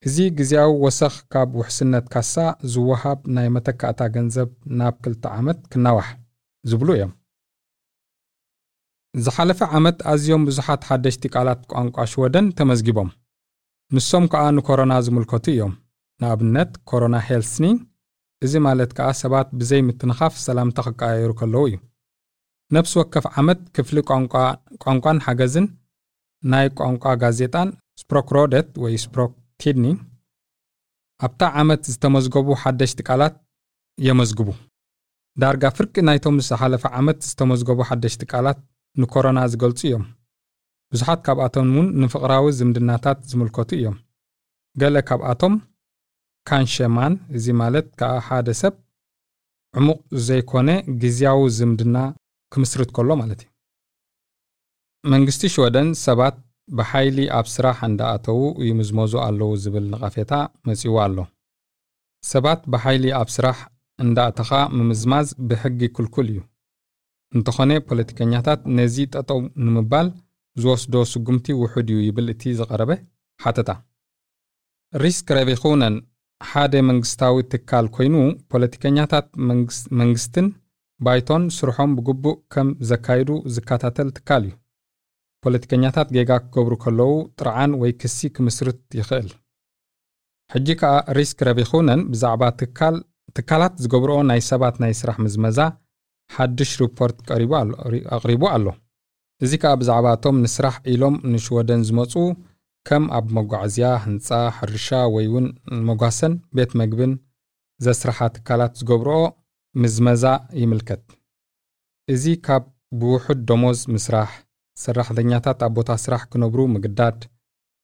እዚ 0.08 0.16
ግዜያዊ 0.38 0.70
ወሰኽ 0.84 1.14
ካብ 1.32 1.50
ውሕስነት 1.58 2.06
ካሳ 2.14 2.34
ዝወሃብ 2.72 3.20
ናይ 3.36 3.48
መተካእታ 3.56 4.00
ገንዘብ 4.16 4.50
ናብ 4.80 4.96
ክልተ 5.04 5.24
ዓመት 5.38 5.60
ክናዋሕ 5.72 6.08
ዝብሉ 6.70 6.88
እዮም። 6.96 7.12
ዝሓለፈ 9.24 9.60
ዓመት 9.78 9.98
ኣዝዮም 10.12 10.46
ብዙሓት 10.48 10.82
ሓደሽቲ 10.90 11.24
ቃላት 11.34 11.60
ቋንቋ 11.72 11.96
ሽወደን 12.12 12.46
ተመዝጊቦም። 12.58 13.10
ንሶም 13.96 14.24
ከኣ 14.32 14.44
ንኮሮና 14.58 14.92
ዝምልከቱ 15.06 15.46
እዮም። 15.54 15.72
ንኣብነት 16.22 16.72
ኮሮና 16.90 17.16
ሄልስኒንግ 17.28 17.78
እዚ 18.44 18.54
ማለት 18.68 18.90
ከኣ 18.98 19.08
ሰባት 19.22 19.48
ብዘይ 19.60 19.82
ምትንኻፍ 19.88 20.34
ሰላምታ 20.46 20.78
ክቀያየሩ 20.86 21.32
ከለዉ 21.40 21.64
እዩ 21.70 21.76
ነብሲ 22.74 22.92
ወከፍ 23.00 23.24
ዓመት 23.40 23.60
ክፍሊ 23.76 23.98
ቋንቋን 24.84 25.18
ሓገዝን 25.26 25.66
ናይ 26.52 26.66
ቋንቋ 26.78 27.04
ጋዜጣን 27.22 27.68
ስፕሮክሮደት 28.00 28.68
ወይ 28.84 28.94
ስፕሮክ 29.04 29.32
ኪድኒ 29.62 29.86
ኣብታ 31.26 31.42
ዓመት 31.60 31.82
ዝተመዝገቡ 31.92 32.48
ሓደሽቲ 32.62 33.00
ቃላት 33.08 33.34
የመዝግቡ። 33.98 34.48
ዳርጋ 35.42 35.64
ፍርቂ 35.76 35.94
ናይቶም 36.08 36.36
ዝሓለፈ 36.48 36.84
ዓመት 36.98 37.18
ዝተመዝገቡ 37.28 37.78
ሓደሽቲ 37.90 38.22
ቃላት 38.32 38.58
ንኮሮና 39.02 39.38
ዝገልጹ 39.52 39.80
እዮም። 39.88 40.04
ብዙሓት 40.92 41.20
ካብኣቶም 41.26 41.68
እውን 41.74 41.86
ንፍቕራዊ 42.02 42.44
ዝምድናታት 42.58 43.20
ዝምልከቱ 43.30 43.70
እዮም። 43.78 43.96
ገለ 44.76 44.96
ካብኣቶም 45.08 45.54
ካንሸማን 46.48 47.14
እዚ 47.36 47.46
ማለት 47.62 47.86
ከዓ 48.00 48.12
ሓደ 48.26 48.48
ሰብ 48.60 48.74
ዕሙቕ 49.78 50.00
ዘይኮነ 50.26 50.70
ግዝያዊ 51.02 51.40
ዝምድና 51.58 51.96
ክምስርት 52.54 52.90
ከሎ 52.96 53.11
ማለት 53.23 53.40
እዩ። 53.44 53.49
መንግስቲ 55.12 55.42
ሽወደን 55.54 55.88
ሰባት 56.06 56.37
ብሓይሊ 56.78 57.18
ኣብ 57.38 57.46
ስራሕ 57.54 57.78
እንዳኣተዉ 57.90 58.40
ይምዝመዙ 58.68 59.12
ኣለዉ 59.26 59.50
ዝብል 59.64 59.87
ንቐፌታ 59.92 60.32
መጺዎ 60.68 60.94
ኣሎ። 61.04 61.16
ሰባት 62.32 62.61
ብሓይሊ 62.73 63.06
ኣብ 63.20 63.28
ስራሕ 63.37 63.58
እንዳእተኻ 64.04 64.50
ምምዝማዝ 64.76 65.28
ብሕጊ 65.49 65.80
ክልኩል 65.96 66.28
እዩ። 66.32 66.38
እንተኾነ 67.37 67.73
ፖለቲከኛታት 67.88 68.61
ነዚ 68.78 68.96
ጠጠው 69.14 69.40
ንምባል 69.66 70.08
ዝወስዶ 70.62 70.94
ስጉምቲ 71.12 71.46
ውሑድ 71.61 71.88
እዩ 71.94 72.00
ይብል 72.08 72.28
እቲ 72.34 72.42
ዝቐረበ 72.58 72.90
ሓተታ። 73.44 73.70
ሪስክ 75.02 75.28
ረቢኹነን 75.38 75.94
ሓደ 76.50 76.75
መንግስታዊ 76.90 77.37
ትካል 77.52 77.87
ኮይኑ 77.96 78.16
ፖለቲከኛታት 78.52 79.26
መንግስትን 80.00 80.46
ባይቶን 81.06 81.44
ስርሖም 81.56 81.90
ብግቡእ 81.99 82.37
ከም 82.52 82.68
ዘካይዱ 82.90 83.30
ዝከታተል 83.54 84.08
ትካል 84.16 84.42
እዩ። 84.49 84.52
ፖለቲከኛታት 85.44 86.08
ጌጋ 86.16 86.30
ክገብሩ 86.44 86.75
ከለዉ 86.84 87.11
ጥርዓን 87.38 87.73
ወይ 87.80 87.92
ክሲ 88.02 88.18
ክምስርት 88.37 88.80
ይኽእል። 88.99 89.28
ሕጂ 90.54 90.68
ከኣ 90.80 90.94
ሪስክ 91.16 91.38
ረቢኹነን 91.49 92.00
ብዛዕባ 92.12 92.42
ትካላት 93.37 93.75
ዝገብርኦ 93.84 94.18
ናይ 94.30 94.40
ሰባት 94.50 94.76
ናይ 94.82 94.92
ስራሕ 95.00 95.16
ምዝመዛ 95.25 95.58
ሓድሽ 96.30 96.73
ሪፖርት 96.82 97.18
ኣቕሪቡ 98.16 98.42
ኣሎ። 98.54 98.66
እዚ 99.44 99.52
ከኣ 99.62 99.73
ብዛዕባ 99.80 100.06
እቶም 100.16 100.37
ንስራሕ 100.44 100.75
ኢሎም 100.92 101.14
ንሽወደን 101.32 101.80
ዝመፁ 101.88 102.12
ከም 102.87 103.04
ኣብ 103.18 103.26
መጓዓዝያ 103.37 103.87
ህንፃ 104.04 104.28
ሕርሻ 104.56 104.88
ወይ 105.14 105.26
እውን 105.30 105.46
መጓሰን 105.88 106.32
ቤት 106.56 106.73
መግብን 106.80 107.12
ዘስራሓ 107.80 108.18
ትካላት 108.37 108.73
ዝገብርኦ 108.80 109.20
ምዝመዛ 109.82 110.24
ይምልከት። 110.60 111.04
እዚ 112.14 112.24
ካብ 112.46 112.64
ብውሑድ 113.00 113.40
ደሞዝ 113.48 113.80
ምስራሕ 113.94 114.30
ሰራሕተኛታት 114.76 115.60
ኣብ 115.66 115.72
ቦታ 115.78 115.90
ስራሕ 116.04 116.22
ክነብሩ 116.32 116.60
ምግዳድ 116.74 117.18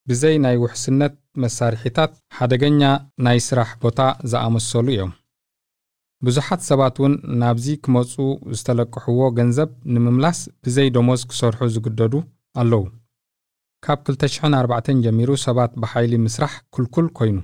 ብዘይ 0.09 0.37
ናይ 0.45 0.57
ውሕስነት 0.65 1.15
መሳርሒታት 1.43 2.13
ሓደገኛ 2.37 2.83
ናይ 3.27 3.39
ስራሕ 3.49 3.71
ቦታ 3.85 3.99
ዝኣመሰሉ 4.31 4.87
እዮም። 4.95 5.13
ብዙሓት 6.27 6.61
ሰባት 6.71 6.97
እውን 7.01 7.13
ናብዚ 7.43 7.67
ክመፁ 7.85 8.15
ዝተለቅሕዎ 8.57 9.21
ገንዘብ 9.39 9.71
ንምምላስ 9.95 10.41
ብዘይ 10.65 10.89
ደሞዝ 10.97 11.23
ክሰርሑ 11.31 11.69
ዝግደዱ 11.75 12.15
ኣለዉ። 12.63 12.83
ካብ 13.85 13.99
2004 14.11 14.91
ጀሚሩ 15.05 15.31
ሰባት 15.47 15.73
ብሓይሊ 15.83 16.15
ምስራሕ 16.27 16.55
ክልኩል 16.75 17.07
ኮይኑ 17.19 17.39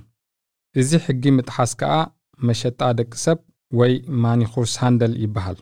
እዚ 0.81 0.91
ሕጊ 1.05 1.23
ምጥሓስ 1.37 1.71
ከኣ 1.79 1.93
መሸጣ 2.47 2.79
ደቂ 2.99 3.11
ሰብ 3.25 3.39
ወይ 3.79 3.93
ማኒኹርስ 4.23 4.73
ሃንደል 4.83 5.13
ይበሃል 5.23 5.57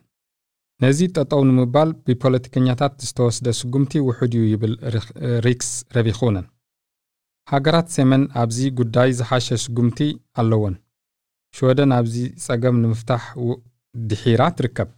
ነዚ 0.83 1.00
ጠጠው 1.15 1.41
ንምባል 1.50 1.89
ብፖለቲከኛታት 2.07 2.95
ዝተወስደ 3.07 3.47
ስጉምቲ 3.59 3.93
ውሑድ 4.07 4.33
እዩ 4.38 4.43
ይብል 4.53 4.74
ሪክስ 5.45 5.69
ረቢኹነን 5.97 6.47
ሃገራት 7.51 7.88
ሰሜን 7.95 8.24
ኣብዚ 8.41 8.59
ጉዳይ 8.79 9.09
ዝሓሸ 9.19 9.47
ስጉምቲ 9.63 10.00
ኣለወን 10.41 10.75
ሽወደን 11.57 11.91
ኣብዚ 11.97 12.15
ጸገም 12.45 12.77
ንምፍታሕ 12.83 13.25
ድሒራ 14.09 14.41
ትርከብ። 14.57 14.89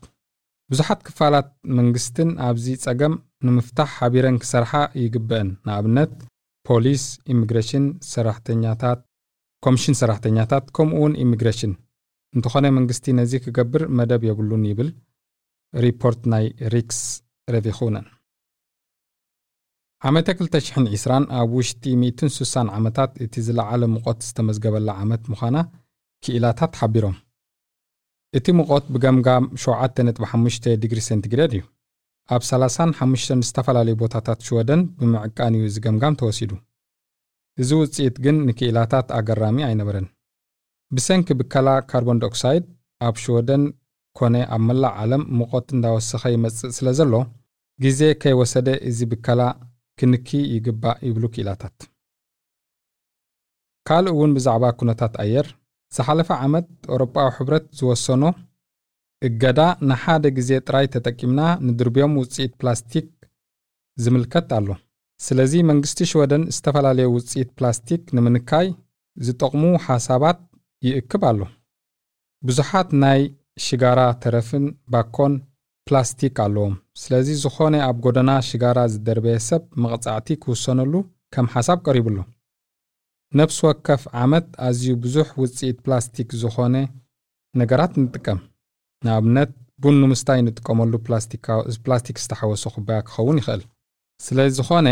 ብዙሓት 0.72 1.02
ክፋላት 1.08 1.50
መንግስትን 1.80 2.30
ኣብዚ 2.48 2.66
ጸገም 2.86 3.14
ንምፍታሕ 3.48 3.90
ሓቢረን 3.98 4.38
ክሰርሓ 4.44 4.72
ይግብአን። 5.04 5.50
ንኣብነት 5.68 6.14
ፖሊስ 6.68 7.04
ኢሚግሬሽን 7.34 7.86
ሰራሕተኛታት 8.14 9.02
ኮሚሽን 9.66 9.98
ሰራሕተኛታት 10.02 10.66
ከምኡ 10.78 11.04
ኢሚግሬሽን 11.26 11.74
እንተኾነ 12.38 12.66
መንግስቲ 12.78 13.14
ነዚ 13.20 13.34
ክገብር 13.46 13.84
መደብ 14.00 14.24
የብሉን 14.28 14.64
ይብል 14.72 14.90
ሪፖርት 15.74 16.22
ናይ 16.34 16.46
ሪክስ 16.74 17.00
ረቢኹነን። 17.54 18.08
ዓመተ 20.02 20.28
220 20.40 21.32
ኣብ 21.38 21.52
ውሽጢ 21.60 21.84
160 22.02 22.74
ዓመታት 22.80 23.12
እቲ 23.26 23.44
ዝለዓለ 23.48 23.84
ሙቐት 23.94 24.20
ዝተመዝገበላ 24.28 24.90
ዓመት 25.04 25.24
ምዃና 25.34 25.58
ክኢላታት 26.24 26.76
ሓቢሮም። 26.82 27.16
እቲ 28.34 28.46
ሙቐት 28.60 28.86
ብገምጋም 28.94 29.46
7.5 29.66 30.70
ዲግሪ 30.84 31.00
ሴንቲግሬድ 31.08 31.52
እዩ። 31.58 31.64
ኣብ 32.30 32.42
35 32.52 33.48
ዝተፈላለዩ 33.50 33.96
ቦታታት 34.04 34.40
ሽወደን 34.48 34.82
ብምዕቃን 35.00 35.56
እዩ 35.60 35.66
ዝገምጋም 35.76 36.18
ተወሲዱ። 36.22 36.52
እዚ 37.62 37.70
ውፅኢት 37.82 38.16
ግን 38.26 38.38
ንክኢላታት 38.48 39.08
ኣገራሚ 39.20 39.58
ኣይነበረን 39.70 40.08
ብሰንኪ 40.96 41.28
ብከላ 41.40 41.70
ካርቦን 41.90 42.20
ዳኦክሳይድ 42.24 42.66
ኣብ 43.08 43.16
ሽወደን 43.24 43.64
ኮነ 44.16 44.36
ኣብ 44.56 44.62
መላእ 44.68 44.94
ዓለም 45.02 45.24
ሙቐት 45.40 45.68
እንዳወሰኸ 45.76 46.24
ይመጽእ 46.36 46.72
ስለ 46.78 46.88
ዘሎ 47.00 47.14
ግዜ 47.80 48.02
ከይወሰደ 48.22 48.70
እዚ 48.90 49.00
ብከላ 49.12 49.42
ክንኪ 50.00 50.30
ይግባእ 50.56 50.98
ይብሉ 51.08 51.24
ክኢላታት 51.34 51.78
ካልእ 53.88 54.14
እውን 54.16 54.32
ብዛዕባ 54.38 54.64
ኩነታት 54.80 55.14
ኣየር 55.24 55.48
ዝሓለፈ 55.96 56.30
ዓመት 56.46 56.68
ኣውሮጳዊ 56.92 57.28
ሕብረት 57.38 57.66
ዝወሰኖ 57.80 58.24
እገዳ 59.22 59.60
ንሓደ 59.90 60.26
ግዜ 60.38 60.50
ጥራይ 60.68 60.86
ተጠቂምና 60.94 61.42
ንድርብዮም 61.68 62.18
ውፅኢት 62.22 62.52
ፕላስቲክ 62.62 63.08
ዝምልከት 63.98 64.50
ኣሎ። 64.58 64.68
ስለዚ 65.20 65.54
መንግስቲ 65.70 66.00
ሽወደን 66.12 66.44
ዝተፈላለየ 66.56 67.08
ውፅኢት 67.16 67.50
ፕላስቲክ 67.58 68.04
ንምንካይ 68.18 68.68
ዝጠቕሙ 69.18 69.64
ሓሳባት 69.86 70.40
ይእክብ 70.86 71.24
ኣሎ 71.30 71.40
ብዙሓት 72.44 72.90
ናይ 73.04 73.22
ሽጋራ 73.66 74.00
ተረፍን 74.24 74.66
ባኮን 74.94 75.34
ፕላስቲክ 75.88 76.38
ኣለዎም። 76.46 76.74
ስለዚ 77.02 77.28
ዝኾነ 77.44 77.76
ኣብ 77.88 77.98
ጎደና 78.06 78.32
ሽጋራ 78.50 78.80
ዝደርበየ 78.94 79.38
ሰብ 79.50 79.64
መቕጻዕቲ 79.84 80.28
ክውሰነሉ 80.44 80.94
ከም 81.36 81.48
ሓሳብ 81.54 81.80
ቀሪቡሎ 81.88 82.18
ነብሲ 83.34 83.58
ወከፍ 83.68 84.04
ዓመት 84.24 84.48
ኣዝዩ 84.68 84.92
ብዙሕ 85.04 85.30
ውፅኢት 85.44 85.78
ፕላስቲክ 85.86 86.30
ዝኾነ 86.42 86.76
ነገራት 87.62 87.94
ንጥቀም። 88.04 88.40
ንኣብነት 89.06 89.52
ቡን 89.84 89.96
ንምስታይ 90.02 90.40
ንጥቀመሉ 90.46 90.94
ፕላስቲክ 91.86 92.18
ዝተሓወሶ 92.24 92.64
ኩባያ 92.76 93.00
ክኸውን 93.08 93.40
ይኽእል። 93.42 93.64
ስለ 94.20 94.48
ዝኾነ 94.58 94.88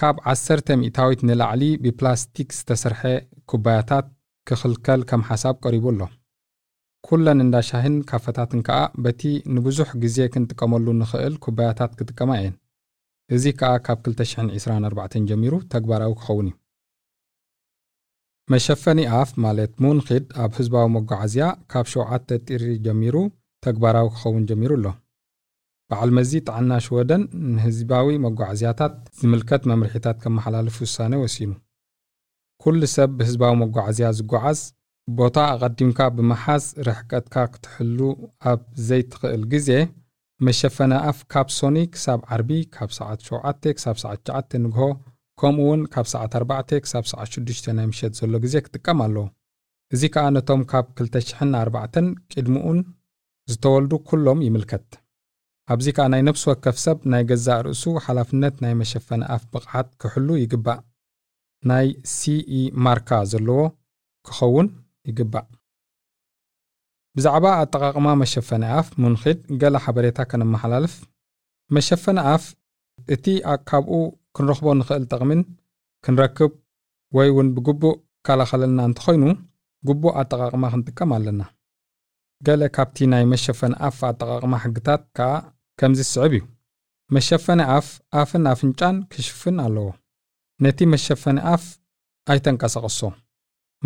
ካብ 0.00 0.16
10 0.32 0.76
ሚእታዊት 0.82 1.20
ንላዕሊ 1.28 1.62
ብፕላስቲክ 1.84 2.48
ዝተሰርሐ 2.58 3.00
ኩባያታት 3.50 4.06
ክኽልከል 4.50 5.00
ከም 5.10 5.22
ሓሳብ 5.28 5.56
ቀሪቡ 5.64 5.86
ኣሎ። 5.92 6.00
ኩለን 7.06 7.38
እንዳ 7.44 7.56
ሻሂን 7.68 7.96
ካፈታትን 8.08 8.60
ከዓ 8.66 8.78
በቲ 9.04 9.22
ንብዙሕ 9.54 9.90
ግዜ 10.02 10.18
ክንጥቀመሉ 10.32 10.86
ንኽእል 11.00 11.34
ኩባያታት 11.44 11.92
ክጥቀማ 11.98 12.30
እየን። 12.40 12.56
እዚ 13.30 13.44
ከዓ 13.60 13.72
ካብ 13.86 13.98
224 14.08 15.20
ጀሚሩ 15.30 15.54
ተግባራዊ 15.74 16.12
ክኸውን 16.20 16.48
እዩ። 16.50 16.56
መሸፈኒ 18.48 19.00
ኣፍ 19.18 19.30
ማለት 19.44 19.72
ሙንኺድ 19.84 20.24
ኣብ 20.44 20.52
ህዝባዊ 20.58 20.86
መጓዓዝያ 20.96 21.44
ካብ 21.72 21.86
7 21.94 22.32
ጢሪ 22.48 22.64
ጀሚሩ 22.86 23.16
ተግባራዊ 23.66 24.06
ክኸውን 24.14 24.46
ጀሚሩ 24.50 24.72
ኣሎ። 24.78 24.86
በዓል 25.90 26.10
መዚ 26.16 26.32
ጥዕና 26.48 26.72
ሽወደን 26.86 27.22
ንህዝባዊ 27.54 28.08
መጓዓዝያታት 28.26 28.94
ዝምልከት 29.20 29.62
መምርሒታት 29.70 30.18
ከመሓላልፍ 30.24 30.76
ውሳነ 30.84 31.14
ወሲኑ 31.22 31.52
ኩሉ 32.62 32.80
ሰብ 32.94 33.10
ብህዝባዊ 33.18 33.52
መጓዓዝያ 33.62 34.08
ዝጓዓዝ 34.18 34.60
ቦታ 35.18 35.38
ኣቐዲምካ 35.52 36.00
ብምሓዝ 36.16 36.64
ርሕቀትካ 36.86 37.44
ክትሕሉ 37.52 37.98
ኣብ 38.50 38.60
ዘይትኽእል 38.88 39.44
ግዜ 39.52 39.70
መሸፈነ 40.46 40.92
ኣፍ 41.10 41.18
ካብ 41.32 41.48
ሶኒ 41.58 41.78
ክሳብ 41.94 42.20
ዓርቢ 42.34 42.50
ካብ 42.74 42.90
ሰዓት 42.98 43.20
7 43.28 43.74
ክሳብ 43.76 43.96
ሰዓት 44.02 44.20
9 44.30 44.60
ንግሆ 44.64 44.86
ከምኡ 45.40 45.64
እውን 45.66 45.82
ካብ 45.94 46.06
ሰዓት 46.12 46.32
4 46.40 46.76
ክሳብ 46.84 47.04
ሰዓት 47.12 47.30
6 47.38 47.70
ናይ 47.78 47.86
ምሸት 47.90 48.14
ዘሎ 48.20 48.34
ግዜ 48.44 48.54
ክጥቀም 48.66 49.00
ኣለዎ 49.06 49.26
እዚ 49.94 50.02
ከዓ 50.14 50.26
ነቶም 50.36 50.62
ካብ 50.72 50.86
204 51.02 52.00
ቅድሚኡን 52.32 52.80
ዝተወልዱ 53.52 53.92
ኩሎም 54.10 54.40
ይምልከት 54.46 54.88
ኣብዚ 55.72 55.88
ከዓ 55.96 56.06
ናይ 56.12 56.22
ነፍሲ 56.28 56.44
ወከፍ 56.50 56.76
ሰብ 56.84 56.98
ናይ 57.12 57.22
ገዛእ 57.30 57.60
ርእሱ 57.66 57.84
ሓላፍነት 58.04 58.54
ናይ 58.64 58.74
መሸፈኒ 58.82 59.22
ኣፍ 59.34 59.42
ብቕዓት 59.52 59.88
ክሕሉ 60.02 60.28
ይግባእ 60.44 60.80
ናይ 61.68 61.86
ሲኢ 62.14 62.52
ማርካ 62.84 63.10
ዘለዎ 63.30 63.60
ክኸውን 64.28 64.68
ይግባእ። 65.08 65.46
ብዛዕባ 67.16 67.44
ኣጠቓቕማ 67.62 68.08
መሸፈኒ 68.22 68.64
ኣፍ 68.78 68.88
ሙንኺድ 69.02 69.38
ገለ 69.60 69.76
ሓበሬታ 69.84 70.18
ከነመሓላልፍ 70.30 70.94
መሸፈኒ 71.76 72.18
ኣፍ 72.32 72.44
እቲ 73.14 73.26
ካብኡ 73.68 73.92
ክንረኽቦ 74.36 74.66
ንኽእል 74.80 75.04
ጥቕምን 75.12 75.40
ክንረክብ 76.04 76.52
ወይ 77.16 77.28
እውን 77.32 77.48
ብግቡእ 77.54 77.96
ከላኸለልና 78.26 78.80
እንተኮይኑ 78.88 79.24
ግቡእ 79.88 80.14
ኣጠቓቕማ 80.20 80.64
ክንጥቀም 80.72 81.12
ኣለና። 81.16 81.42
ገለ 82.46 82.62
ካብቲ 82.76 82.96
ናይ 83.12 83.24
መሸፈኒ 83.32 83.72
ኣፍ 83.88 83.98
ኣጠቓቕማ 84.10 84.54
ሕግታት 84.64 85.02
ከዓ 85.16 85.30
ከምዚ 85.80 86.00
ዝስዕብ 86.08 86.32
እዩ። 86.38 86.42
መሸፈኒ 87.14 87.60
ኣፍ 87.76 87.88
ኣፍን 88.20 88.44
ኣፍንጫን 88.52 88.96
ክሽፍን 89.12 89.56
ኣለዎ 89.66 89.88
ነቲ 90.64 90.86
መሸፈኒ 90.92 91.38
ኣፍ 91.52 91.64
ኣይተንቀሳቐሶ 92.32 93.00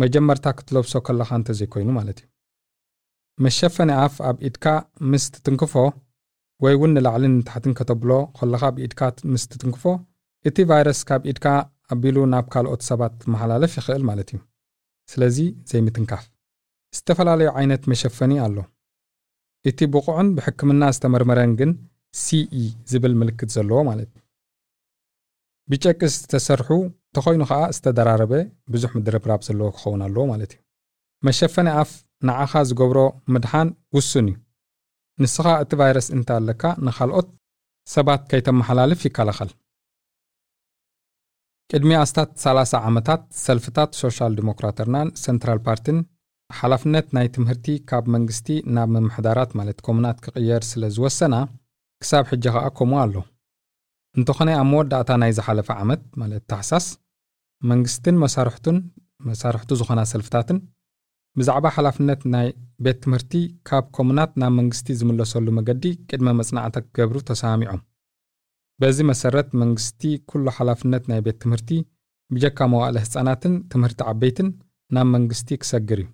መጀመርታ 0.01 0.45
ክትለብሶ 0.57 0.93
ከለኻ 1.07 1.29
እንተዘይኮይኑ 1.39 1.89
ማለት 1.97 2.17
እዩ 2.21 2.27
መሸፈኒ 3.45 3.91
ኣፍ 4.05 4.15
ኣብ 4.29 4.37
ኢድካ 4.47 4.65
ምስ 5.11 5.25
ትትንክፎ 5.35 5.75
ወይ 6.63 6.73
እውን 6.77 6.91
ንላዕልን 6.97 7.33
ንታሕትን 7.39 7.73
ከተብሎ 7.79 8.11
ከለኻ 8.39 8.63
ብኢድካ 8.75 9.01
ምስ 9.31 9.43
ትትንክፎ 9.51 9.83
እቲ 10.49 10.57
ቫይረስ 10.71 10.99
ካብ 11.09 11.23
ኢድካ 11.31 11.47
ኣቢሉ 11.93 12.17
ናብ 12.33 12.45
ካልኦት 12.53 12.83
ሰባት 12.89 13.15
ክመሓላለፍ 13.23 13.73
ይኽእል 13.79 14.03
ማለት 14.09 14.29
እዩ 14.33 14.39
ስለዚ 15.13 15.37
ዘይምትንካፍ 15.71 16.25
ዝተፈላለዩ 16.97 17.49
ዓይነት 17.59 17.83
መሸፈኒ 17.93 18.33
ኣሎ 18.47 18.57
እቲ 19.69 19.79
ብቑዕን 19.93 20.27
ብሕክምና 20.37 20.83
ዝተመርመረን 20.97 21.53
ግን 21.61 21.71
ሲኢ 22.23 22.65
ዝብል 22.91 23.15
ምልክት 23.21 23.49
ዘለዎ 23.55 23.79
ማለት 23.91 24.11
እዩ 24.15 24.24
ብጨቂ 25.71 25.99
ዝተሰርሑ 26.13 26.69
እንተኮይኑ 26.85 27.43
ከዓ 27.49 27.59
ዝተደራረበ 27.75 28.33
ብዙሕ 28.73 28.91
ምድርብራብ 28.97 29.41
ዘለዎ 29.47 29.67
ክኸውን 29.75 30.01
ኣለዎ 30.07 30.23
ማለት 30.31 30.51
እዩ። 30.55 30.59
መሸፈኒ 31.23 31.67
ኣፍ 31.81 31.91
ንዓኻ 32.27 32.53
ዝገብሮ 32.69 32.99
ምድሓን 33.33 33.69
ውሱን 33.97 34.27
እዩ። 34.31 34.35
ንስኻ 35.23 35.45
እቲ 35.63 35.71
ቫይረስ 35.81 36.07
እንተ 36.15 36.29
ኣለካ 36.39 36.63
ንኻልኦት 36.87 37.27
ሰባት 37.87 38.21
ከይተመሓላልፍ 38.31 39.01
ይከላኸል። 39.07 39.51
ቅድሚ 41.71 41.91
ኣስታት 42.01 42.31
30 42.45 42.81
ዓመታት 42.89 43.21
ሰልፍታት 43.45 43.91
ሶሻል 44.01 44.33
ዲሞክራተርናን 44.39 45.07
ሰንትራል 45.25 45.59
ፓርቲን 45.67 45.99
ሓላፍነት 46.49 47.07
ናይ 47.17 47.27
ትምህርቲ 47.35 47.67
ካብ 47.89 48.05
መንግስቲ 48.15 48.47
ናብ 48.75 48.89
ምምሕዳራት 48.95 49.51
ማለት 49.59 49.79
ኮሙናት 49.85 50.17
ክቕየር 50.25 50.63
ስለ 50.71 50.89
ዝወሰና 50.97 51.35
ክሳብ 52.01 52.25
ሕጂ 52.31 52.45
ከዓ 52.55 52.65
ከምኡ 52.79 52.99
ኣሎ 53.05 53.15
እንተኾነ 54.19 54.49
ኣብ 54.59 54.67
መወዳእታ 54.71 55.11
ናይ 55.21 55.31
ዝሓለፈ 55.37 55.69
ዓመት 55.81 56.01
ማለት 56.21 56.43
ታሕሳስ 56.51 56.85
መንግስትን 57.71 58.15
መሳርሕቱን 58.23 58.77
መሳርሕቱ 59.29 59.71
ዝኾና 59.79 60.01
ሰልፍታትን 60.11 60.57
ብዛዕባ 61.39 61.65
ሓላፍነት 61.75 62.21
ናይ 62.33 62.47
ቤት 62.85 62.97
ትምህርቲ 63.03 63.33
ካብ 63.67 63.85
ኮሙናት 63.97 64.31
ናብ 64.41 64.53
መንግስቲ 64.59 64.95
ዝምለሰሉ 64.99 65.47
መገዲ 65.57 65.83
ቅድመ 66.09 66.29
መጽናዕቲ 66.39 66.75
ክገብሩ 66.85 67.17
ተሰሚዖም 67.29 67.81
በዚ 68.81 68.97
መሰረት 69.11 69.49
መንግስቲ 69.61 70.01
ኩሉ 70.29 70.45
ሓላፍነት 70.57 71.03
ናይ 71.11 71.19
ቤት 71.25 71.37
ትምህርቲ 71.43 71.69
ብጀካ 72.35 72.67
መዋእለ 72.73 72.97
ህፃናትን 73.05 73.53
ትምህርቲ 73.73 73.99
ዓበይትን 74.11 74.47
ናብ 74.95 75.07
መንግስቲ 75.15 75.57
ክሰግር 75.61 75.99
እዩ። 76.03 76.07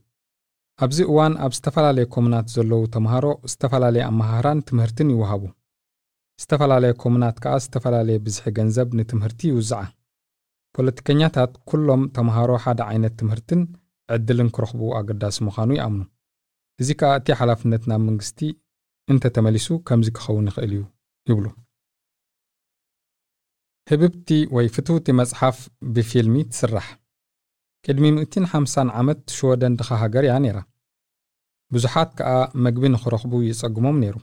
ኣብዚ 0.85 0.99
እዋን 1.11 1.33
ኣብ 1.45 1.53
ዝተፈላለየ 1.57 2.05
ኮሙናት 2.13 2.47
ዘለዉ 2.55 2.83
ተምሃሮ 2.95 3.25
ዝተፈላለየ 3.51 4.03
ኣመሃራን 4.11 4.59
ትምህርትን 4.69 5.11
ይወሃቡ 5.13 5.43
ዝተፈላለየ 6.41 6.93
ኮሙናት 7.01 7.37
ከዓ 7.43 7.53
ዝተፈላለየ 7.63 8.21
ብዝሒ 8.25 8.45
ገንዘብ 8.57 8.89
ንትምህርቲ 8.99 9.41
ይውዝዓ። 9.49 9.81
ፖለቲከኛታት 10.75 11.51
ኩሎም 11.69 12.03
ተምሃሮ 12.15 12.51
ሓደ 12.63 12.79
ዓይነት 12.91 13.13
ትምህርትን 13.19 13.61
ዕድልን 14.15 14.49
ክረኽቡ 14.55 14.81
ኣገዳሲ 14.99 15.37
ምዃኑ 15.47 15.69
ይኣምኑ። 15.77 16.01
እዚ 16.81 16.89
ከዓ 16.99 17.11
እቲ 17.19 17.27
ሓላፍነት 17.39 17.83
ናብ 17.91 18.01
መንግስቲ 18.09 18.39
እንተተመሊሱ 19.11 19.67
ከምዚ 19.87 20.09
ክኸውን 20.17 20.47
ይኽእል 20.51 20.71
እዩ 20.77 20.81
ይብሉ። 21.29 21.45
ህብብቲ 23.91 24.29
ወይ 24.55 24.67
ፍትውቲ 24.75 25.07
መጽሓፍ 25.21 25.57
ብፊልሚ 25.95 26.35
ትስራሕ። 26.51 26.87
ቅድሚ 27.85 28.05
150 28.17 28.91
ዓመት 29.01 29.21
ሽወደን 29.37 29.75
ድኻ 29.79 29.89
ሃገር 30.01 30.25
እያ 30.27 30.33
ነይራ። 30.43 30.57
ብዙሓት 31.73 32.09
ከዓ 32.19 32.31
መግቢ 32.65 32.83
ንኽረኽቡ 32.95 33.33
ይጸግሞም 33.49 33.97
ነይሩ 34.03 34.15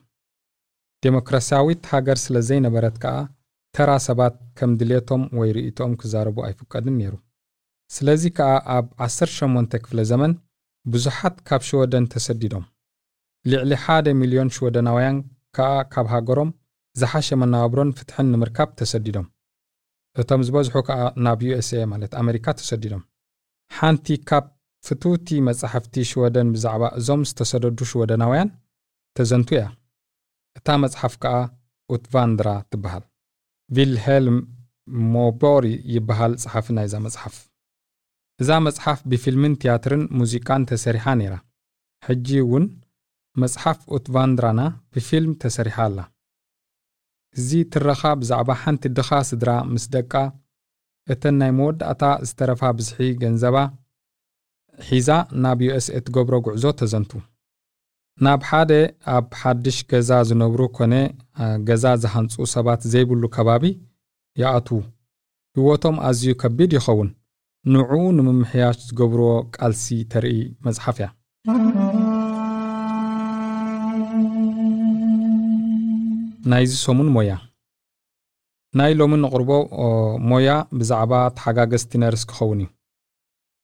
ዴሞክራስያዊት 1.05 1.83
ሃገር 1.93 2.19
ስለ 2.25 2.37
ዘይነበረት 2.49 2.97
ከዓ 3.03 3.17
ተራ 3.77 3.91
ሰባት 4.09 4.37
ከም 4.59 4.71
ድሌቶም 4.81 5.23
ወይ 5.39 5.51
ርእቶኦም 5.57 5.93
ክዛረቡ 6.01 6.37
ኣይፍቀድን 6.47 6.97
ነይሩ። 7.01 7.15
ስለዚ 7.91 8.23
ከዓ 8.39 8.51
ኣብ 8.77 8.87
18 9.07 9.77
ክፍለ 9.85 10.01
ዘመን 10.11 10.33
ብዙሓት 10.87 11.37
ካብ 11.49 11.63
ሽወደን 11.69 12.05
ተሰዲዶም። 12.13 12.65
ልዕሊ 13.45 13.73
1 13.97 14.13
ሚልዮን 14.21 14.53
ሽወደናውያን 14.57 15.19
ከዓ 15.57 15.71
ካብ 15.93 16.07
ሃገሮም 16.15 16.51
ዝሓሸ 17.01 17.29
መነባብሮን 17.43 17.95
ፍትሕን 17.99 18.31
ንምርካብ 18.33 18.71
ተሰዲዶም። 18.81 19.27
እቶም 20.21 20.43
ዝበዝሑ 20.47 20.77
ከዓ 20.89 21.01
ናብ 21.25 21.41
ዩኤስኤ 21.49 21.83
ማለት 21.93 22.13
ኣሜሪካ 22.23 22.55
ተሰዲዶም። 22.61 23.03
ሓንቲ 23.73 24.17
ካብ 24.29 24.45
ፍትውቲ 24.87 25.29
መጻሕፍቲ 25.49 25.95
ሽወደን 26.11 26.49
ብዛዕባ 26.55 26.83
እዞም 26.99 27.23
ዝተሰደዱ 27.29 27.79
ሽወደናውያን 27.91 28.51
ተዘንቱ 29.17 29.49
እያ 29.57 29.65
እታ 30.59 30.69
መጽሓፍ 30.85 31.15
ከዓ 31.23 31.35
Utvandrarna 31.91 32.49
ትበሃል። 32.71 33.05
ቪልሄልም 33.71 34.39
ሞቦሪ 35.15 35.65
ይበሃል 35.95 36.33
ጸሓፊ 36.43 36.67
ናይዛ 36.77 36.95
መጽሓፍ 37.07 37.35
እዛ 38.41 38.51
መጽሓፍ 38.67 38.99
ብፊልምን 39.11 39.55
ቲያትርን 39.63 40.03
ሙዚቃን 40.19 40.63
ተሰሪሓ 40.71 41.07
ነይራ። 41.21 41.35
ሕጂ 42.03 42.29
እውን 42.45 42.65
መጽሓፍ 43.37 43.79
Utvandrarna 43.97 44.61
ብፊልም 44.95 45.33
ተሰሪሓ 45.43 45.77
ኣላ። 45.89 45.99
እዚ 47.37 47.51
ትረኻ 47.73 48.03
ብዛዕባ 48.21 48.51
ሓንቲ 48.63 48.85
ድኻ 48.99 49.11
ስድራ 49.31 49.51
ምስ 49.73 49.85
ደቃ 49.95 50.13
እተን 51.09 51.35
ናይ 51.41 51.51
መወዳእታ 51.59 52.05
ዝተረፋ 52.29 52.63
ብዝሒ 52.79 52.99
ገንዘባ 53.23 53.57
ሒዛ 54.79 55.11
ናብ 55.43 55.61
ዩኤስኤ 55.67 55.99
ትገብሮ 56.07 56.35
ጉዕዞ 56.47 56.65
ተዘንቱ 56.81 57.13
ናብ 58.25 58.41
ሓደ 58.49 58.73
ኣብ 59.15 59.27
ሓድሽ 59.41 59.77
ገዛ 59.91 60.11
ዝነብሩ 60.29 60.61
ኮነ 60.77 60.95
ገዛ 61.69 61.85
ዝሃንፁ 62.03 62.35
ሰባት 62.55 62.81
ዘይብሉ 62.93 63.23
ከባቢ 63.35 63.65
ይኣትዉ። 64.37 64.79
ህይወቶም 65.57 65.97
ኣዝዩ 66.09 66.31
ከቢድ 66.41 66.73
ይኸውን። 66.79 67.11
ንዕኡ 67.65 67.93
ንምምሕያሽ 68.17 68.77
ዝገብርዎ 68.89 69.29
ቃልሲ 69.57 69.85
ተርኢ 70.13 70.35
መጽሓፍ 70.67 70.97
እያ። 71.01 71.07
ናይዚ 76.51 76.73
ሰሙን 76.87 77.09
ሞያ። 77.17 77.33
ናይ 78.75 78.93
ሎሚ 79.01 79.13
ንቕርቦ 79.23 79.51
ሞያ 80.31 80.49
ብዛዕባ 80.79 81.13
ተሓጋገዝቲ 81.37 81.93
ነርስ 82.03 82.25
ክኸውን 82.31 82.61
እዩ። 82.65 82.69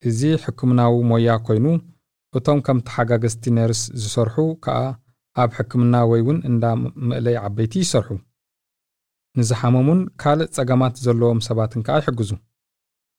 እዚ 0.03 0.21
ሕክምናዊ 0.45 0.95
ሞያ 1.11 1.29
ኮይኑ 1.47 1.67
እቶም 2.39 2.59
ከም 2.67 2.79
ተሓጋገዝቲ 2.87 3.45
ነርስ 3.57 3.81
ዝሰርሑ 4.03 4.37
ከዓ 4.65 4.79
ኣብ 5.37 5.51
ሕክምና 5.59 5.95
ወይ 6.11 6.21
እውን 6.25 6.39
እንዳ 6.51 6.65
ምእለይ 7.09 7.37
ዓበይቲ 7.45 7.75
ይሰርሑ። 7.83 8.11
ንዝሓመሙን 9.37 10.01
ካልእ 10.23 10.51
ጸገማት 10.57 10.95
ዘለዎም 11.05 11.41
ሰባትን 11.49 11.85
ከዓ 11.87 11.97
ይሕግዙ። 12.01 12.31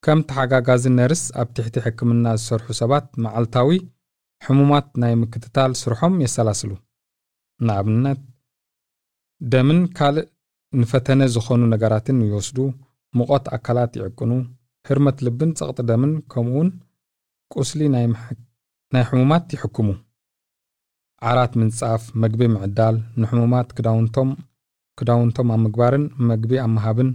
ከም 0.04 0.20
ተሓጋጋዚ 0.30 0.84
ነርስ 1.00 1.24
ኣብ 1.42 1.48
ትሕቲ 1.58 1.76
ሕክምና 1.86 2.26
ዝሰርሑ 2.40 2.68
ሰባት 2.82 3.08
መዓልታዊ 3.24 3.70
ሕሙማት 4.42 4.88
ናይ 5.02 5.14
ምክትታል 5.24 5.72
ስርሖም 5.82 6.16
የሰላስሉ። 6.24 6.72
ንኣብነት 7.60 8.22
ደምን 9.42 9.80
ካልእ 9.98 10.28
ንፈተነ 10.74 11.22
ዝኾኑ 11.36 11.62
ነገራትን 11.74 12.18
ይወስዱ 12.28 12.58
ሙቐት 13.14 13.46
ኣካላት 13.56 13.92
ይዕቅኑ 14.00 14.32
ህርመት 14.86 15.18
ልብን 15.26 15.52
ጸቕጢ 15.60 15.80
ደምን 15.90 16.14
ከምኡውን 16.32 16.70
ቁስሊ 17.52 17.82
ናይ 17.96 18.06
ሕሙማት 19.10 19.46
ይሕክሙ። 19.56 19.88
ዓራት 21.30 21.54
ምንጻፍ 21.60 22.04
መግቢ 22.24 22.42
ምዕዳል 22.56 22.96
ንሕሙማት 23.22 23.70
ክዳውንቶም 23.78 24.30
ክዳውንቶም 25.00 25.50
ኣብ 25.54 25.60
ምግባርን 25.66 26.04
መግቢ 26.30 26.52
ኣብ 26.64 26.70
ምሃብን 26.76 27.10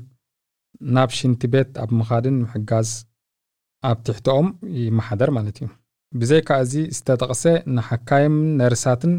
ናብ 0.94 1.10
ሽንቲ 1.18 1.42
ቤት 1.52 1.70
ኣብ 1.82 1.90
ምኻድን 1.98 2.36
ምሕጋዝ 2.44 2.90
ኣብ 3.90 3.98
ትሕቶኦም 4.06 4.48
ይመሓደር 4.80 5.30
ማለት 5.36 5.56
እዩ። 5.60 5.68
ብዘይካ 6.12 6.48
እዚ 6.64 6.74
ዝተጠቕሰ 6.96 7.44
ንሓካይም 7.76 8.36
ነርሳትን 8.60 9.14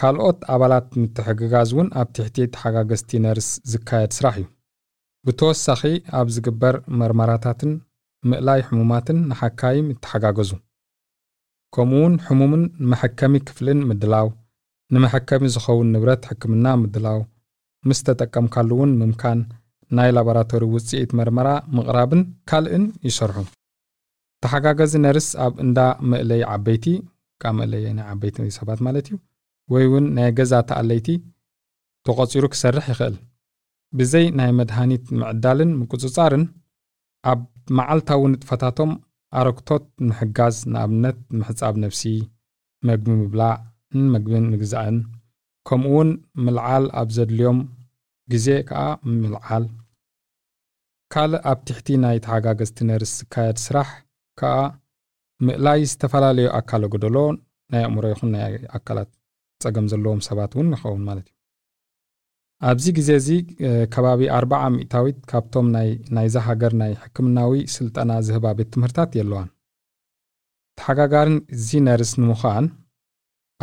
ካልኦት 0.00 0.40
ኣባላት 0.54 0.88
ምትሕግጋዝ 1.00 1.70
እውን 1.74 1.88
ኣብ 2.00 2.08
ትሕቲ 2.16 2.36
ተሓጋገዝቲ 2.54 3.10
ነርስ 3.26 3.48
ዝካየድ 3.72 4.12
ስራሕ 4.18 4.36
እዩ። 4.42 4.46
ብተወሳኺ 5.26 5.82
ኣብ 6.18 6.26
ዝግበር 6.36 6.74
መርመራታትን 7.00 7.72
ምእላይ 8.30 8.60
ሕሙማትን 8.68 9.18
ንሓካይም 9.30 9.86
ይተሓጋገዙ 9.94 10.50
ከምኡውን 11.76 12.14
ሕሙምን 12.26 12.62
ንመሐከሚ 12.82 13.34
ክፍልን 13.48 13.80
ምድላው 13.88 14.28
ንመሐከሚ 14.94 15.44
ዝኸውን 15.54 15.88
ንብረት 15.94 16.24
ሕክምና 16.30 16.66
ምድላው 16.82 17.20
ምስ 17.88 18.00
ተጠቀምካሉ 18.06 18.70
እውን 18.76 18.92
ምምካን 19.00 19.40
ናይ 19.96 20.10
ላቦራቶሪ 20.16 20.64
ውፅኢት 20.74 21.10
መርመራ 21.18 21.48
ምቕራብን 21.76 22.22
ካልእን 22.50 22.84
ይሰርሑ 23.08 23.38
ተሓጋገዚ 24.44 24.92
ነርስ 25.04 25.28
ኣብ 25.44 25.54
እንዳ 25.64 25.78
መእለይ 26.12 26.42
ዓበይቲ 26.54 26.86
ካብ 27.42 27.54
መእለይ 27.60 27.84
ናይ 27.98 28.06
ዓበይቲ 28.12 28.46
ሰባት 28.58 28.80
ማለት 28.86 29.06
እዩ 29.10 29.16
ወይ 29.72 29.84
እውን 29.88 30.04
ናይ 30.16 30.30
ገዛ 30.38 30.54
ተኣለይቲ 30.70 31.08
ተቖፂሩ 32.08 32.44
ክሰርሕ 32.52 32.86
ይኽእል 32.92 33.16
ብዘይ 33.98 34.26
ናይ 34.38 34.50
መድሃኒት 34.58 35.04
ምዕዳልን 35.20 35.70
ምቁፅፃርን 35.80 36.44
ኣብ 37.30 37.40
መዓልታዊ 37.78 38.22
ንጥፈታቶም 38.32 38.90
ኣረክቶት 39.38 39.84
ንምሕጋዝ 40.06 40.56
ንኣብነት 40.72 41.18
ምሕፃብ 41.38 41.74
ነፍሲ 41.84 42.02
መግቢ 42.88 43.06
ምብላዕን 43.20 44.04
መግብን 44.14 44.44
ምግዛእን 44.52 44.98
ከምኡውን 45.68 46.10
ምልዓል 46.44 46.84
ኣብ 47.00 47.08
ዘድልዮም 47.16 47.58
ግዜ 48.32 48.46
ከዓ 48.68 48.82
ምልዓል። 49.20 49.64
ካልእ 51.12 51.42
ኣብ 51.50 51.58
ትሕቲ 51.66 51.88
ናይ 52.04 52.16
ተሓጋገዝቲ 52.24 52.78
ነርስ 52.88 53.12
ዝካየድ 53.20 53.58
ስራሕ 53.66 53.90
ከዓ 54.40 54.54
ምእላይ 55.46 55.80
ዝተፈላለዩ 55.90 56.48
ኣካለ 56.58 56.84
ጎደሎ 56.92 57.16
ናይ 57.72 57.82
ኣእምሮ 57.88 58.04
ይኹን 58.12 58.30
ናይ 58.34 58.54
ኣካላት 58.78 59.10
ፀገም 59.62 59.86
ዘለዎም 59.92 60.20
ሰባት 60.28 60.52
እውን 60.56 60.68
ይኸውን 60.76 61.02
ማለት 61.08 61.26
እዩ 61.30 61.35
ኣብዚ 62.68 62.84
ግዜ 62.98 63.08
እዚ 63.20 63.28
ከባቢ 63.94 64.20
ኣርባዓ 64.36 64.62
ሚእታዊት 64.74 65.18
ካብቶም 65.30 65.66
ናይዛ 66.16 66.36
ሃገር 66.46 66.72
ናይ 66.80 66.92
ሕክምናዊ 67.02 67.52
ስልጠና 67.74 68.12
ዝህባ 68.26 68.52
ቤት 68.58 68.68
ትምህርታት 68.74 69.10
የለዋን። 69.18 69.48
ተሓጋጋርን 70.78 71.36
እዚ 71.56 71.68
ነርስ 71.86 72.12
ንምዃን 72.20 72.66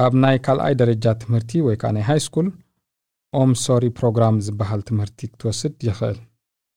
ኣብ 0.03 0.13
ናይ 0.23 0.38
ካልኣይ 0.45 0.75
ደረጃ 0.82 1.06
ትምህርቲ 1.23 1.51
ወይ 1.67 1.75
ከዓ 1.82 1.89
ናይ 1.97 2.06
high 2.09 2.19
school 2.27 2.47
omsorgsprogram 3.39 4.36
ዝበሃል 4.45 4.82
ትምህርቲ 4.89 5.19
ክትወስድ 5.32 5.75
ይኽእል 5.89 6.17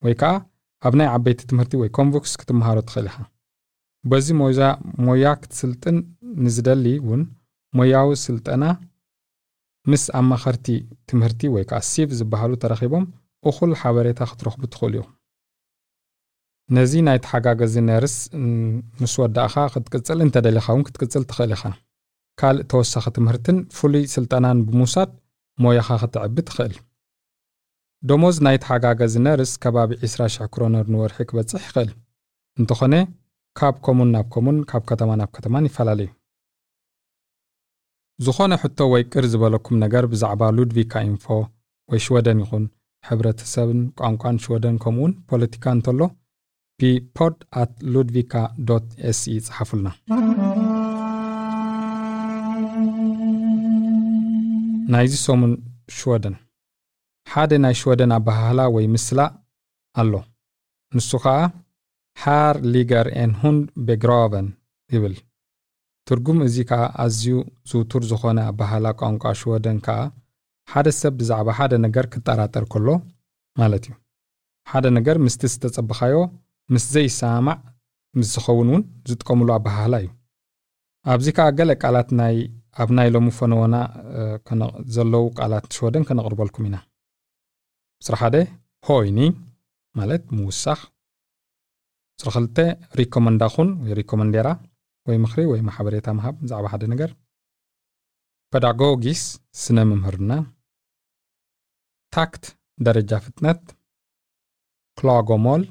ወይ 0.06 0.14
ከዓ 0.20 0.32
ኣብ 0.82 0.94
ናይ 1.00 1.08
ዓበይቲ 1.14 1.40
ትምህርቲ 1.50 1.72
ወይ 1.82 1.90
Komvux 1.98 2.32
ክትመሃሮ 2.40 2.78
ትኽእል 2.88 3.08
ኢኻ። 3.10 3.16
በዚ 4.10 4.26
ሞያ 5.06 5.26
ክትስልጥን 5.42 5.96
ንዝደሊ 6.44 6.86
እውን 7.02 7.22
ሞያዊ 7.78 8.10
ስልጠና 8.26 8.64
ምስ 9.90 10.04
ኣማኸርቲ 10.20 10.66
ትምህርቲ 11.10 11.40
ወይ 11.54 11.64
ከዓ 11.70 11.80
SYV 11.90 12.10
ዝበሃሉ 12.20 12.52
ተረኺቦም 12.62 13.04
እኹል 13.50 13.72
ሓበሬታ 13.80 14.20
ክትረኽቡ 14.30 14.62
ትኽእሉ 14.72 14.94
ኢኹም 15.00 15.12
ነዚ 16.74 16.92
ናይ 17.06 17.18
ተሓጋገዚ 17.24 17.74
ነርስ 17.88 18.14
ምስ 19.00 19.12
ወዳእኻ 19.22 19.54
ክትቅፅል 19.72 20.18
እንተደሊኻ 20.24 20.66
እውን 20.72 20.82
ክትቅፅል 20.86 21.24
ትኽእል 21.30 21.52
ኢኻ። 21.56 21.62
ካልእ 22.40 22.64
ተወሳኺ 22.70 23.04
ትምህርትን 23.16 23.58
ፍሉይ 23.76 24.04
ስልጠናን 24.14 24.58
ብምውሳድ 24.66 25.10
ሞያኻ 25.64 25.88
ክትዕቢ 26.02 26.36
ትኽእል። 26.48 26.74
ደሞዝ 28.08 28.36
ናይ 28.46 28.56
ተሓጋገዚ 28.64 29.14
ነርስ 29.26 29.52
ከባቢ 29.62 29.90
20,000 30.08 30.50
kronor 30.54 30.84
ንወርሒ 30.94 31.18
ክበፅሕ 31.28 31.62
ይኽእል። 31.68 31.90
እንተኾነ 32.60 32.94
ካብ 33.58 33.76
kommun 33.86 34.10
ናብ 34.14 34.26
kommun 34.34 34.58
ካብ 34.70 34.82
ከተማ 34.90 35.10
ናብ 35.20 35.30
ከተማን 35.36 35.68
ይፈላለዩ 35.70 36.08
ዝኾነ 38.18 38.52
ሕቶ 38.62 38.78
ወይ 38.92 39.02
ቅር 39.12 39.24
ዝበለኩም 39.32 39.76
ነገር 39.84 40.04
ብዛዕባ 40.12 40.42
ሉድቪካ 40.56 40.92
ኢንፎ 41.08 41.24
ወይ 41.88 42.00
ሽወደን 42.04 42.38
ይኹን 42.42 42.64
ሕብረተሰብን 43.04 43.80
ቋንቋን 44.00 44.36
ሽወደን 44.44 44.76
ከምኡውን 44.84 45.12
ፖለቲካ 45.30 45.64
እንተሎ 45.76 46.00
ብ 46.80 46.99
podd 46.99 47.36
at 47.60 47.72
ludvika 47.92 48.32
dot 48.68 48.88
se 49.10 49.34
ይጽሓፉልና 49.36 49.88
ናይዚ 54.94 55.14
ሰሙን 55.26 55.52
ሽወደን 55.96 56.34
ሓደ 57.26 57.52
ናይ 57.64 57.74
ሽወደን 57.80 58.12
ኣባህላ 58.18 58.60
ወይ 58.74 58.84
ምስላእ 58.94 59.30
ኣሎ። 59.96 60.12
ንሱ 60.92 61.10
ከዓ 61.22 61.36
här 62.16 62.56
ligger 62.74 63.06
en 63.20 63.32
hund 63.40 63.64
begraven 63.88 64.48
ይብል 64.90 65.14
ትርጉም 66.08 66.38
እዚ 66.46 66.56
ከዓ 66.70 66.82
ኣዝዩ 67.04 67.36
ዝውቱር 67.70 68.02
ዝኾነ 68.10 68.38
ኣባህላ 68.50 68.86
ቋንቋ 69.00 69.24
ሽወደን 69.40 69.78
ከዓ 69.86 69.98
ሓደ 70.68 70.88
ሰብ 71.00 71.14
ብዛዕባ 71.20 71.48
ሓደ 71.58 71.72
ነገር 71.86 72.04
ክጠራጠር 72.12 72.64
ከሎ 72.72 72.88
ማለት 73.60 73.84
እዩ። 73.88 73.94
ሓደ 74.66 74.86
ነገር 74.98 75.16
ምስቲ 75.24 75.42
ዝተጸብኻዮ 75.52 76.14
ምስ 76.74 76.84
ዘይሰማዕ 76.94 77.58
ምስ 78.18 78.28
ዝኸውን 78.34 78.68
እውን 78.70 78.82
ዝጥቀምሉ 79.08 79.48
ኣባህላ 79.56 79.94
እዩ። 80.02 80.08
ኣብዚ 81.04 81.26
ከዓ 81.36 81.46
ገለ 81.58 81.70
ቃላት 81.82 82.08
ናይ 82.20 82.36
ኣብ 82.82 82.90
ናይ 82.98 83.08
ሎሚ 83.14 83.28
ፈነወና 83.38 83.76
ዘለው 84.94 85.24
ቃላት 85.38 85.66
ሽወደን 85.76 86.06
ከነቕርበልኩም 86.08 86.64
ኢና። 86.68 86.76
ስራ 88.06 88.14
ሓደ 88.22 88.36
ሆይኒ 88.88 89.18
ማለት 89.94 90.22
ምውሳኽ። 90.36 90.80
ስራ 92.20 92.28
ክልተ 92.34 92.58
ሪኮመንዳኹን 93.00 93.68
ወይ 93.84 93.92
ሪኮመንዴራ 94.00 94.48
ወይ 95.06 95.16
ምኽሪ 95.24 95.42
ወይ 95.52 95.60
ማሕበሬታ 95.68 96.08
ምሃብ 96.18 96.34
ብዛዕባ 96.42 96.66
ሓደ 96.72 96.84
ነገር 96.92 97.10
ፔዳጎጊስ 98.52 99.22
ስነ 99.62 99.78
ምምህርና 99.90 100.32
ታክት 102.12 102.44
ደረጃ 102.78 103.12
ፍጥነት 103.24 103.62
ክላጎሞል 104.98 105.62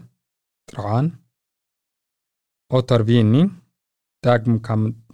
ጥርዓን 0.69 1.07
ኦተርቪኒ 2.71 3.33
ዳግምካ 4.23 4.67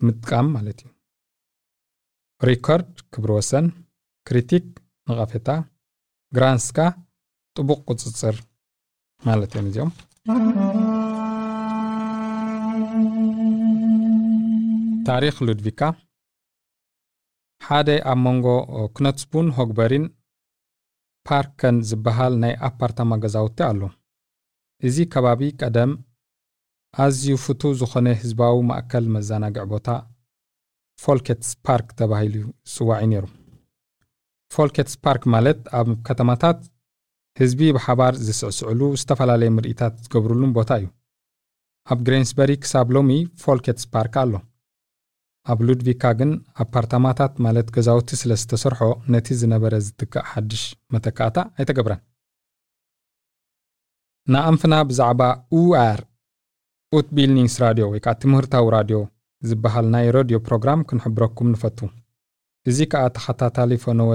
ምጥቃም 0.05 0.47
ማለት 0.55 0.79
እዩ። 0.83 0.89
rekord 2.41 2.91
ክብሪ 3.13 3.31
ወሰን 3.37 3.65
kritik 4.27 4.65
ንቐፌታ 5.07 5.49
granska 6.31 6.77
ጥቡቕ 7.55 7.81
ቁፅፅር 7.89 8.35
ማለት 9.23 9.51
እዮም 9.55 9.67
እዚኦም 9.71 9.91
ታሪክ 15.11 15.37
ሉድቪካ 15.47 15.81
ሓደ 17.61 17.89
ኣብ 18.11 18.19
መንጎ 18.25 18.47
ክነትስቡን 18.95 19.47
ሆግበሪን 19.57 20.05
ፓርከን 21.27 21.77
ዝበሃል 21.89 22.33
ናይ 22.43 22.53
ኣፓርታማ 22.67 23.17
ገዛውቲ 23.23 23.57
ኣሎ። 23.69 23.81
እዚ 24.87 24.97
ከባቢ 25.13 25.41
ቀደም 25.61 25.91
ኣዝዩ 27.03 27.33
ፍቱው 27.45 27.73
ዝኾነ 27.79 28.07
ህዝባዊ 28.21 28.55
ማእከል 28.69 29.05
መዘናግዕ 29.15 29.65
ቦታ 29.73 29.87
Folkets 30.99 31.51
park 31.65 31.89
ተባሂሉ 32.01 32.35
ዝፅዋዕ 32.73 32.99
እዩ 33.03 33.09
ነይሩ። 33.11 33.25
Folkets 34.51 34.95
park 35.07 35.25
ማለት 35.35 35.59
ኣብ 35.79 35.89
ከተማታት 36.09 36.59
ህዝቢ 37.37 37.69
ብሓባር 37.77 38.13
ዝስዕስዕሉ 38.27 38.81
ዝተፈላለየ 39.01 39.55
ምርኢታት 39.57 39.93
ዝገብሩሉን 40.05 40.55
ቦታ 40.59 40.71
እዩ። 40.81 40.87
ኣብ 41.87 41.99
ግሬንስበሪ 42.07 42.51
ክሳብ 42.63 42.87
ሎሚ 42.97 43.11
Folkets 43.43 43.85
park 43.95 44.15
ኣሎ 44.23 44.33
ኣብ 45.49 45.59
ሉድቪካ 45.67 46.03
ግን 46.19 46.31
ኣፓርታማታት 46.63 47.33
ማለት 47.45 47.67
ገዛውቲ 47.75 48.09
ስለ 48.21 48.31
ዝተሰርሖ 48.41 48.81
ነቲ 49.13 49.27
ዝነበረ 49.41 49.73
ዝትካእ 49.85 50.25
ሓድሽ 50.31 50.63
መተካእታ 50.93 51.37
ኣይተገብረን። 51.59 52.01
ንኣንፍና 54.33 54.73
ብዛዕባ 54.89 55.21
UR 55.59 55.99
Utbildningsradio 56.95 57.85
ወይ 57.93 58.01
ከዓ 58.05 58.13
ትምህርታዊ 58.23 58.65
ራድዮ 58.75 58.99
ዝበሃል 59.49 59.87
ናይ 59.93 60.07
ሬድዮ 60.17 60.37
ፕሮግራም 60.47 60.85
ክንሕብረኩም 60.89 61.49
ንፈቱ። 61.53 61.79
እዚ 62.69 62.79
ከዓ 62.91 63.03
ተኸታታሊ 63.15 63.71
ፈነወ 63.83 64.11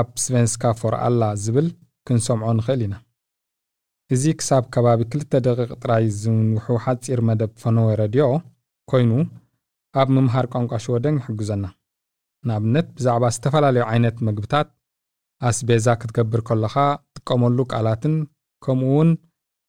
ኣብ 0.00 0.10
Svenska 0.24 0.62
för 0.80 0.94
alla 1.06 1.22
ዝብል 1.44 1.68
ክንሰምዖ 2.08 2.50
ንኽእል 2.58 2.82
ኢና። 2.86 2.94
እዚ 4.14 4.24
ክሳብ 4.38 4.64
ከባቢ 4.74 5.00
ክልተ 5.12 5.32
ደቂቕ 5.46 5.70
ጥራይ 5.82 6.04
ዝንውሑ 6.20 6.76
ሓፂር 6.84 7.20
መደብ 7.28 7.52
ፈነወ 7.62 7.88
ረድዮ 8.02 8.24
ኮይኑ 8.90 9.10
ኣብ 10.00 10.08
ምምሃር 10.16 10.46
ቋንቋ 10.54 10.72
ሽወደን 10.84 11.16
ይሕግዘና። 11.20 11.64
ንኣብነት 12.48 12.86
ብዛዕባ 12.96 13.24
ዝተፈላለዩ 13.34 13.84
ዓይነት 13.92 14.16
ምግብታት 14.26 14.68
ኣስቤዛ 15.48 15.86
ክትገብር 16.00 16.40
ከለኻ 16.48 16.74
ጥቀመሉ 17.16 17.58
ቃላትን 17.72 18.14
ከምኡ 18.64 18.88
እውን 18.94 19.10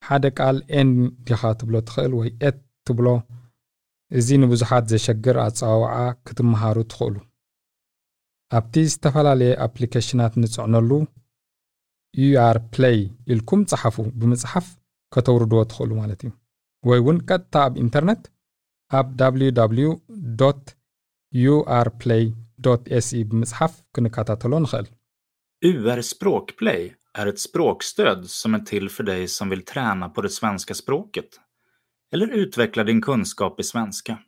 ሓደ 0.08 0.26
ቃል 0.40 0.58
en 0.78 0.90
ዲኻ 1.28 1.42
ትብሎ 1.60 1.76
ትኽእል 1.88 2.14
ወይ 2.20 2.30
ett 2.48 2.58
ትብሎ 2.88 3.08
እዚ 4.20 4.28
ንብዙሓት 4.44 4.86
ዘሸግር 4.92 5.38
ኣፀዋውዓ 5.46 5.96
ክትመሃሩ 6.28 6.78
ትኽእሉ። 6.92 7.16
ኣብቲ 8.58 8.74
ዝተፈላለየ 8.94 9.52
ኣፕሊኬሽናት 9.66 10.34
ንፅዕነሉ 10.42 10.92
UR 12.24 12.58
Play 12.74 12.98
ኢልኩም 13.34 13.62
ፀሓፉ 13.72 13.98
ብምፅሓፍ 14.20 14.68
ከተውርድዎ 15.14 15.62
ትኽእሉ 15.72 15.92
ማለት 16.02 16.22
እዩ። 16.26 16.32
ወይ 16.90 17.00
እውን 17.04 17.18
ቀጥታ 17.30 17.56
ኣብ 17.68 17.74
ኢንተርነት 17.84 18.22
www 18.93 19.89
ዩአርፕሌይ 21.45 22.27
ኤስኢ 22.99 23.23
ብምፅሓፍ 23.31 23.73
ክንከታተሎ 23.95 24.53
ንኽእል 24.65 24.87
UR 25.71 26.01
Språkplay 26.13 26.83
är 27.21 27.27
ett 27.27 27.41
språkstöd 27.49 28.21
som 28.41 28.55
är 28.55 28.63
till 28.71 28.87
för 28.95 29.05
dig 29.11 29.23
som 29.29 29.49
vill 29.53 29.65
träna 29.65 30.07
på 30.09 30.21
det 30.23 30.35
svenska 30.39 30.75
språket 30.75 31.31
eller 32.13 32.29
utveckla 32.43 32.85
din 32.85 33.03
kunskap 33.03 33.61
i 33.61 33.65
svenska. 33.73 34.19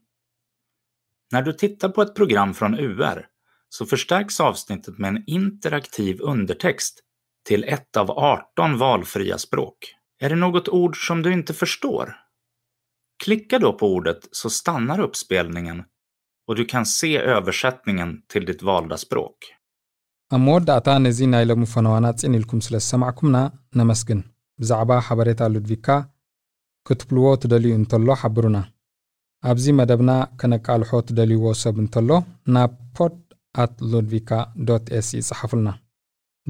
När 1.33 1.43
du 1.43 1.53
tittar 1.53 1.89
på 1.89 2.03
ett 2.03 2.15
program 2.15 2.55
från 2.55 2.79
UR 2.79 3.27
så 3.69 3.87
förstärks 3.87 4.41
avsnittet 4.41 4.99
med 4.99 5.09
en 5.09 5.25
interaktiv 5.27 6.21
undertext 6.21 7.01
till 7.49 7.65
ett 7.65 7.97
av 7.97 8.11
18 8.11 8.79
valfria 8.79 9.39
språk. 9.39 9.79
Är 10.21 10.29
det 10.29 10.37
något 10.37 10.69
ord 10.69 11.07
som 11.07 11.23
du 11.23 11.33
inte 11.33 11.55
förstår? 11.55 12.17
Klicka 13.22 13.60
då 13.60 13.74
på 13.74 13.86
ordet 13.96 14.22
så 14.32 14.50
stannar 14.50 15.00
uppspelningen 15.00 15.84
och 16.48 16.56
du 16.56 16.66
kan 16.66 16.86
se 16.86 17.18
översättningen 17.18 18.22
till 18.28 18.46
ditt 18.46 18.62
valda 18.70 18.98
språk. 18.98 19.38
ኣብ 20.36 20.42
መወዳእታ 20.46 20.88
ነዚ 21.06 21.20
ናይ 21.32 21.44
ሎሚ 21.50 21.64
ፈነዋና 21.72 22.08
ፅን 22.20 22.36
ኢልኩም 22.38 22.60
ስለ 22.66 22.76
ዝሰማዕኩምና 22.84 23.38
ነመስግን 23.80 24.22
ብዛዕባ 24.62 24.92
ሓበሬታ 25.08 25.42
ሉድቪካ 25.54 25.88
ክትብልዎ 26.88 27.26
ትደልዩ 27.42 27.74
እንተሎ 27.80 28.16
ሓብሩና 28.22 28.58
ኣብዚ 29.50 29.66
መደብና 29.80 30.12
ከነቃልሖ 30.40 31.02
ትደልይዎ 31.08 31.46
ሰብ 31.62 31.76
እንተሎ 31.84 32.10
ናብ 32.56 32.74
podd 32.98 33.16
at 33.64 33.76
ludvika 33.92 34.32
dot 34.70 34.88
se 35.00 35.10
ይፅሓፉልና 35.20 35.70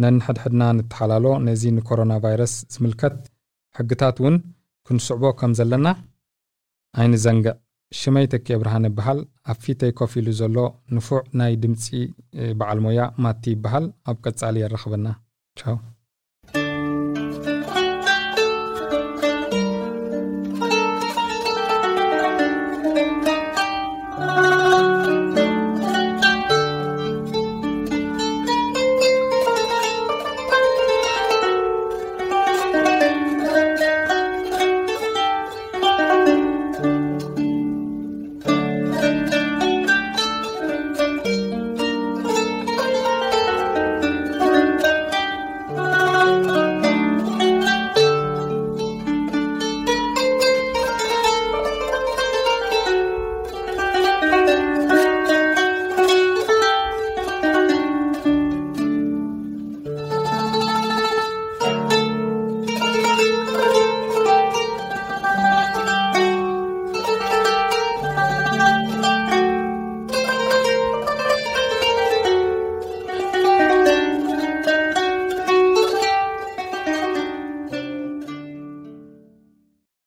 ነንሕድሕድና 0.03 0.63
ንተሓላሎ 0.77 1.25
ነዚ 1.47 1.63
ንኮሮና 1.77 2.13
ቫይረስ 2.25 2.53
ዝምልከት 2.75 3.17
ሕግታት 3.79 4.17
እውን 4.21 4.37
ክንስዕቦ 4.87 5.33
ከም 5.41 5.51
ዘለና 5.59 5.87
ኣይንዘንግዕ 7.01 7.53
ሽመይ 7.91 8.25
ተኪ 8.33 8.47
ብርሃን 8.61 8.85
ይበሃል 8.89 9.19
ኣብ 9.51 9.57
ፊተይ 9.63 9.91
ኮፍ 9.99 10.13
ኢሉ 10.19 10.29
ዘሎ 10.39 10.57
ንፉዕ 10.95 11.21
ናይ 11.39 11.53
ድምፂ 11.63 11.85
በዓል 12.59 12.79
ሞያ 12.85 13.01
ማቲ 13.23 13.43
ይበሃል 13.55 13.85
ኣብ 14.11 14.17
ቀጻሊ 14.25 14.55
የረኽበና 14.63 15.07
ቻው 15.59 15.75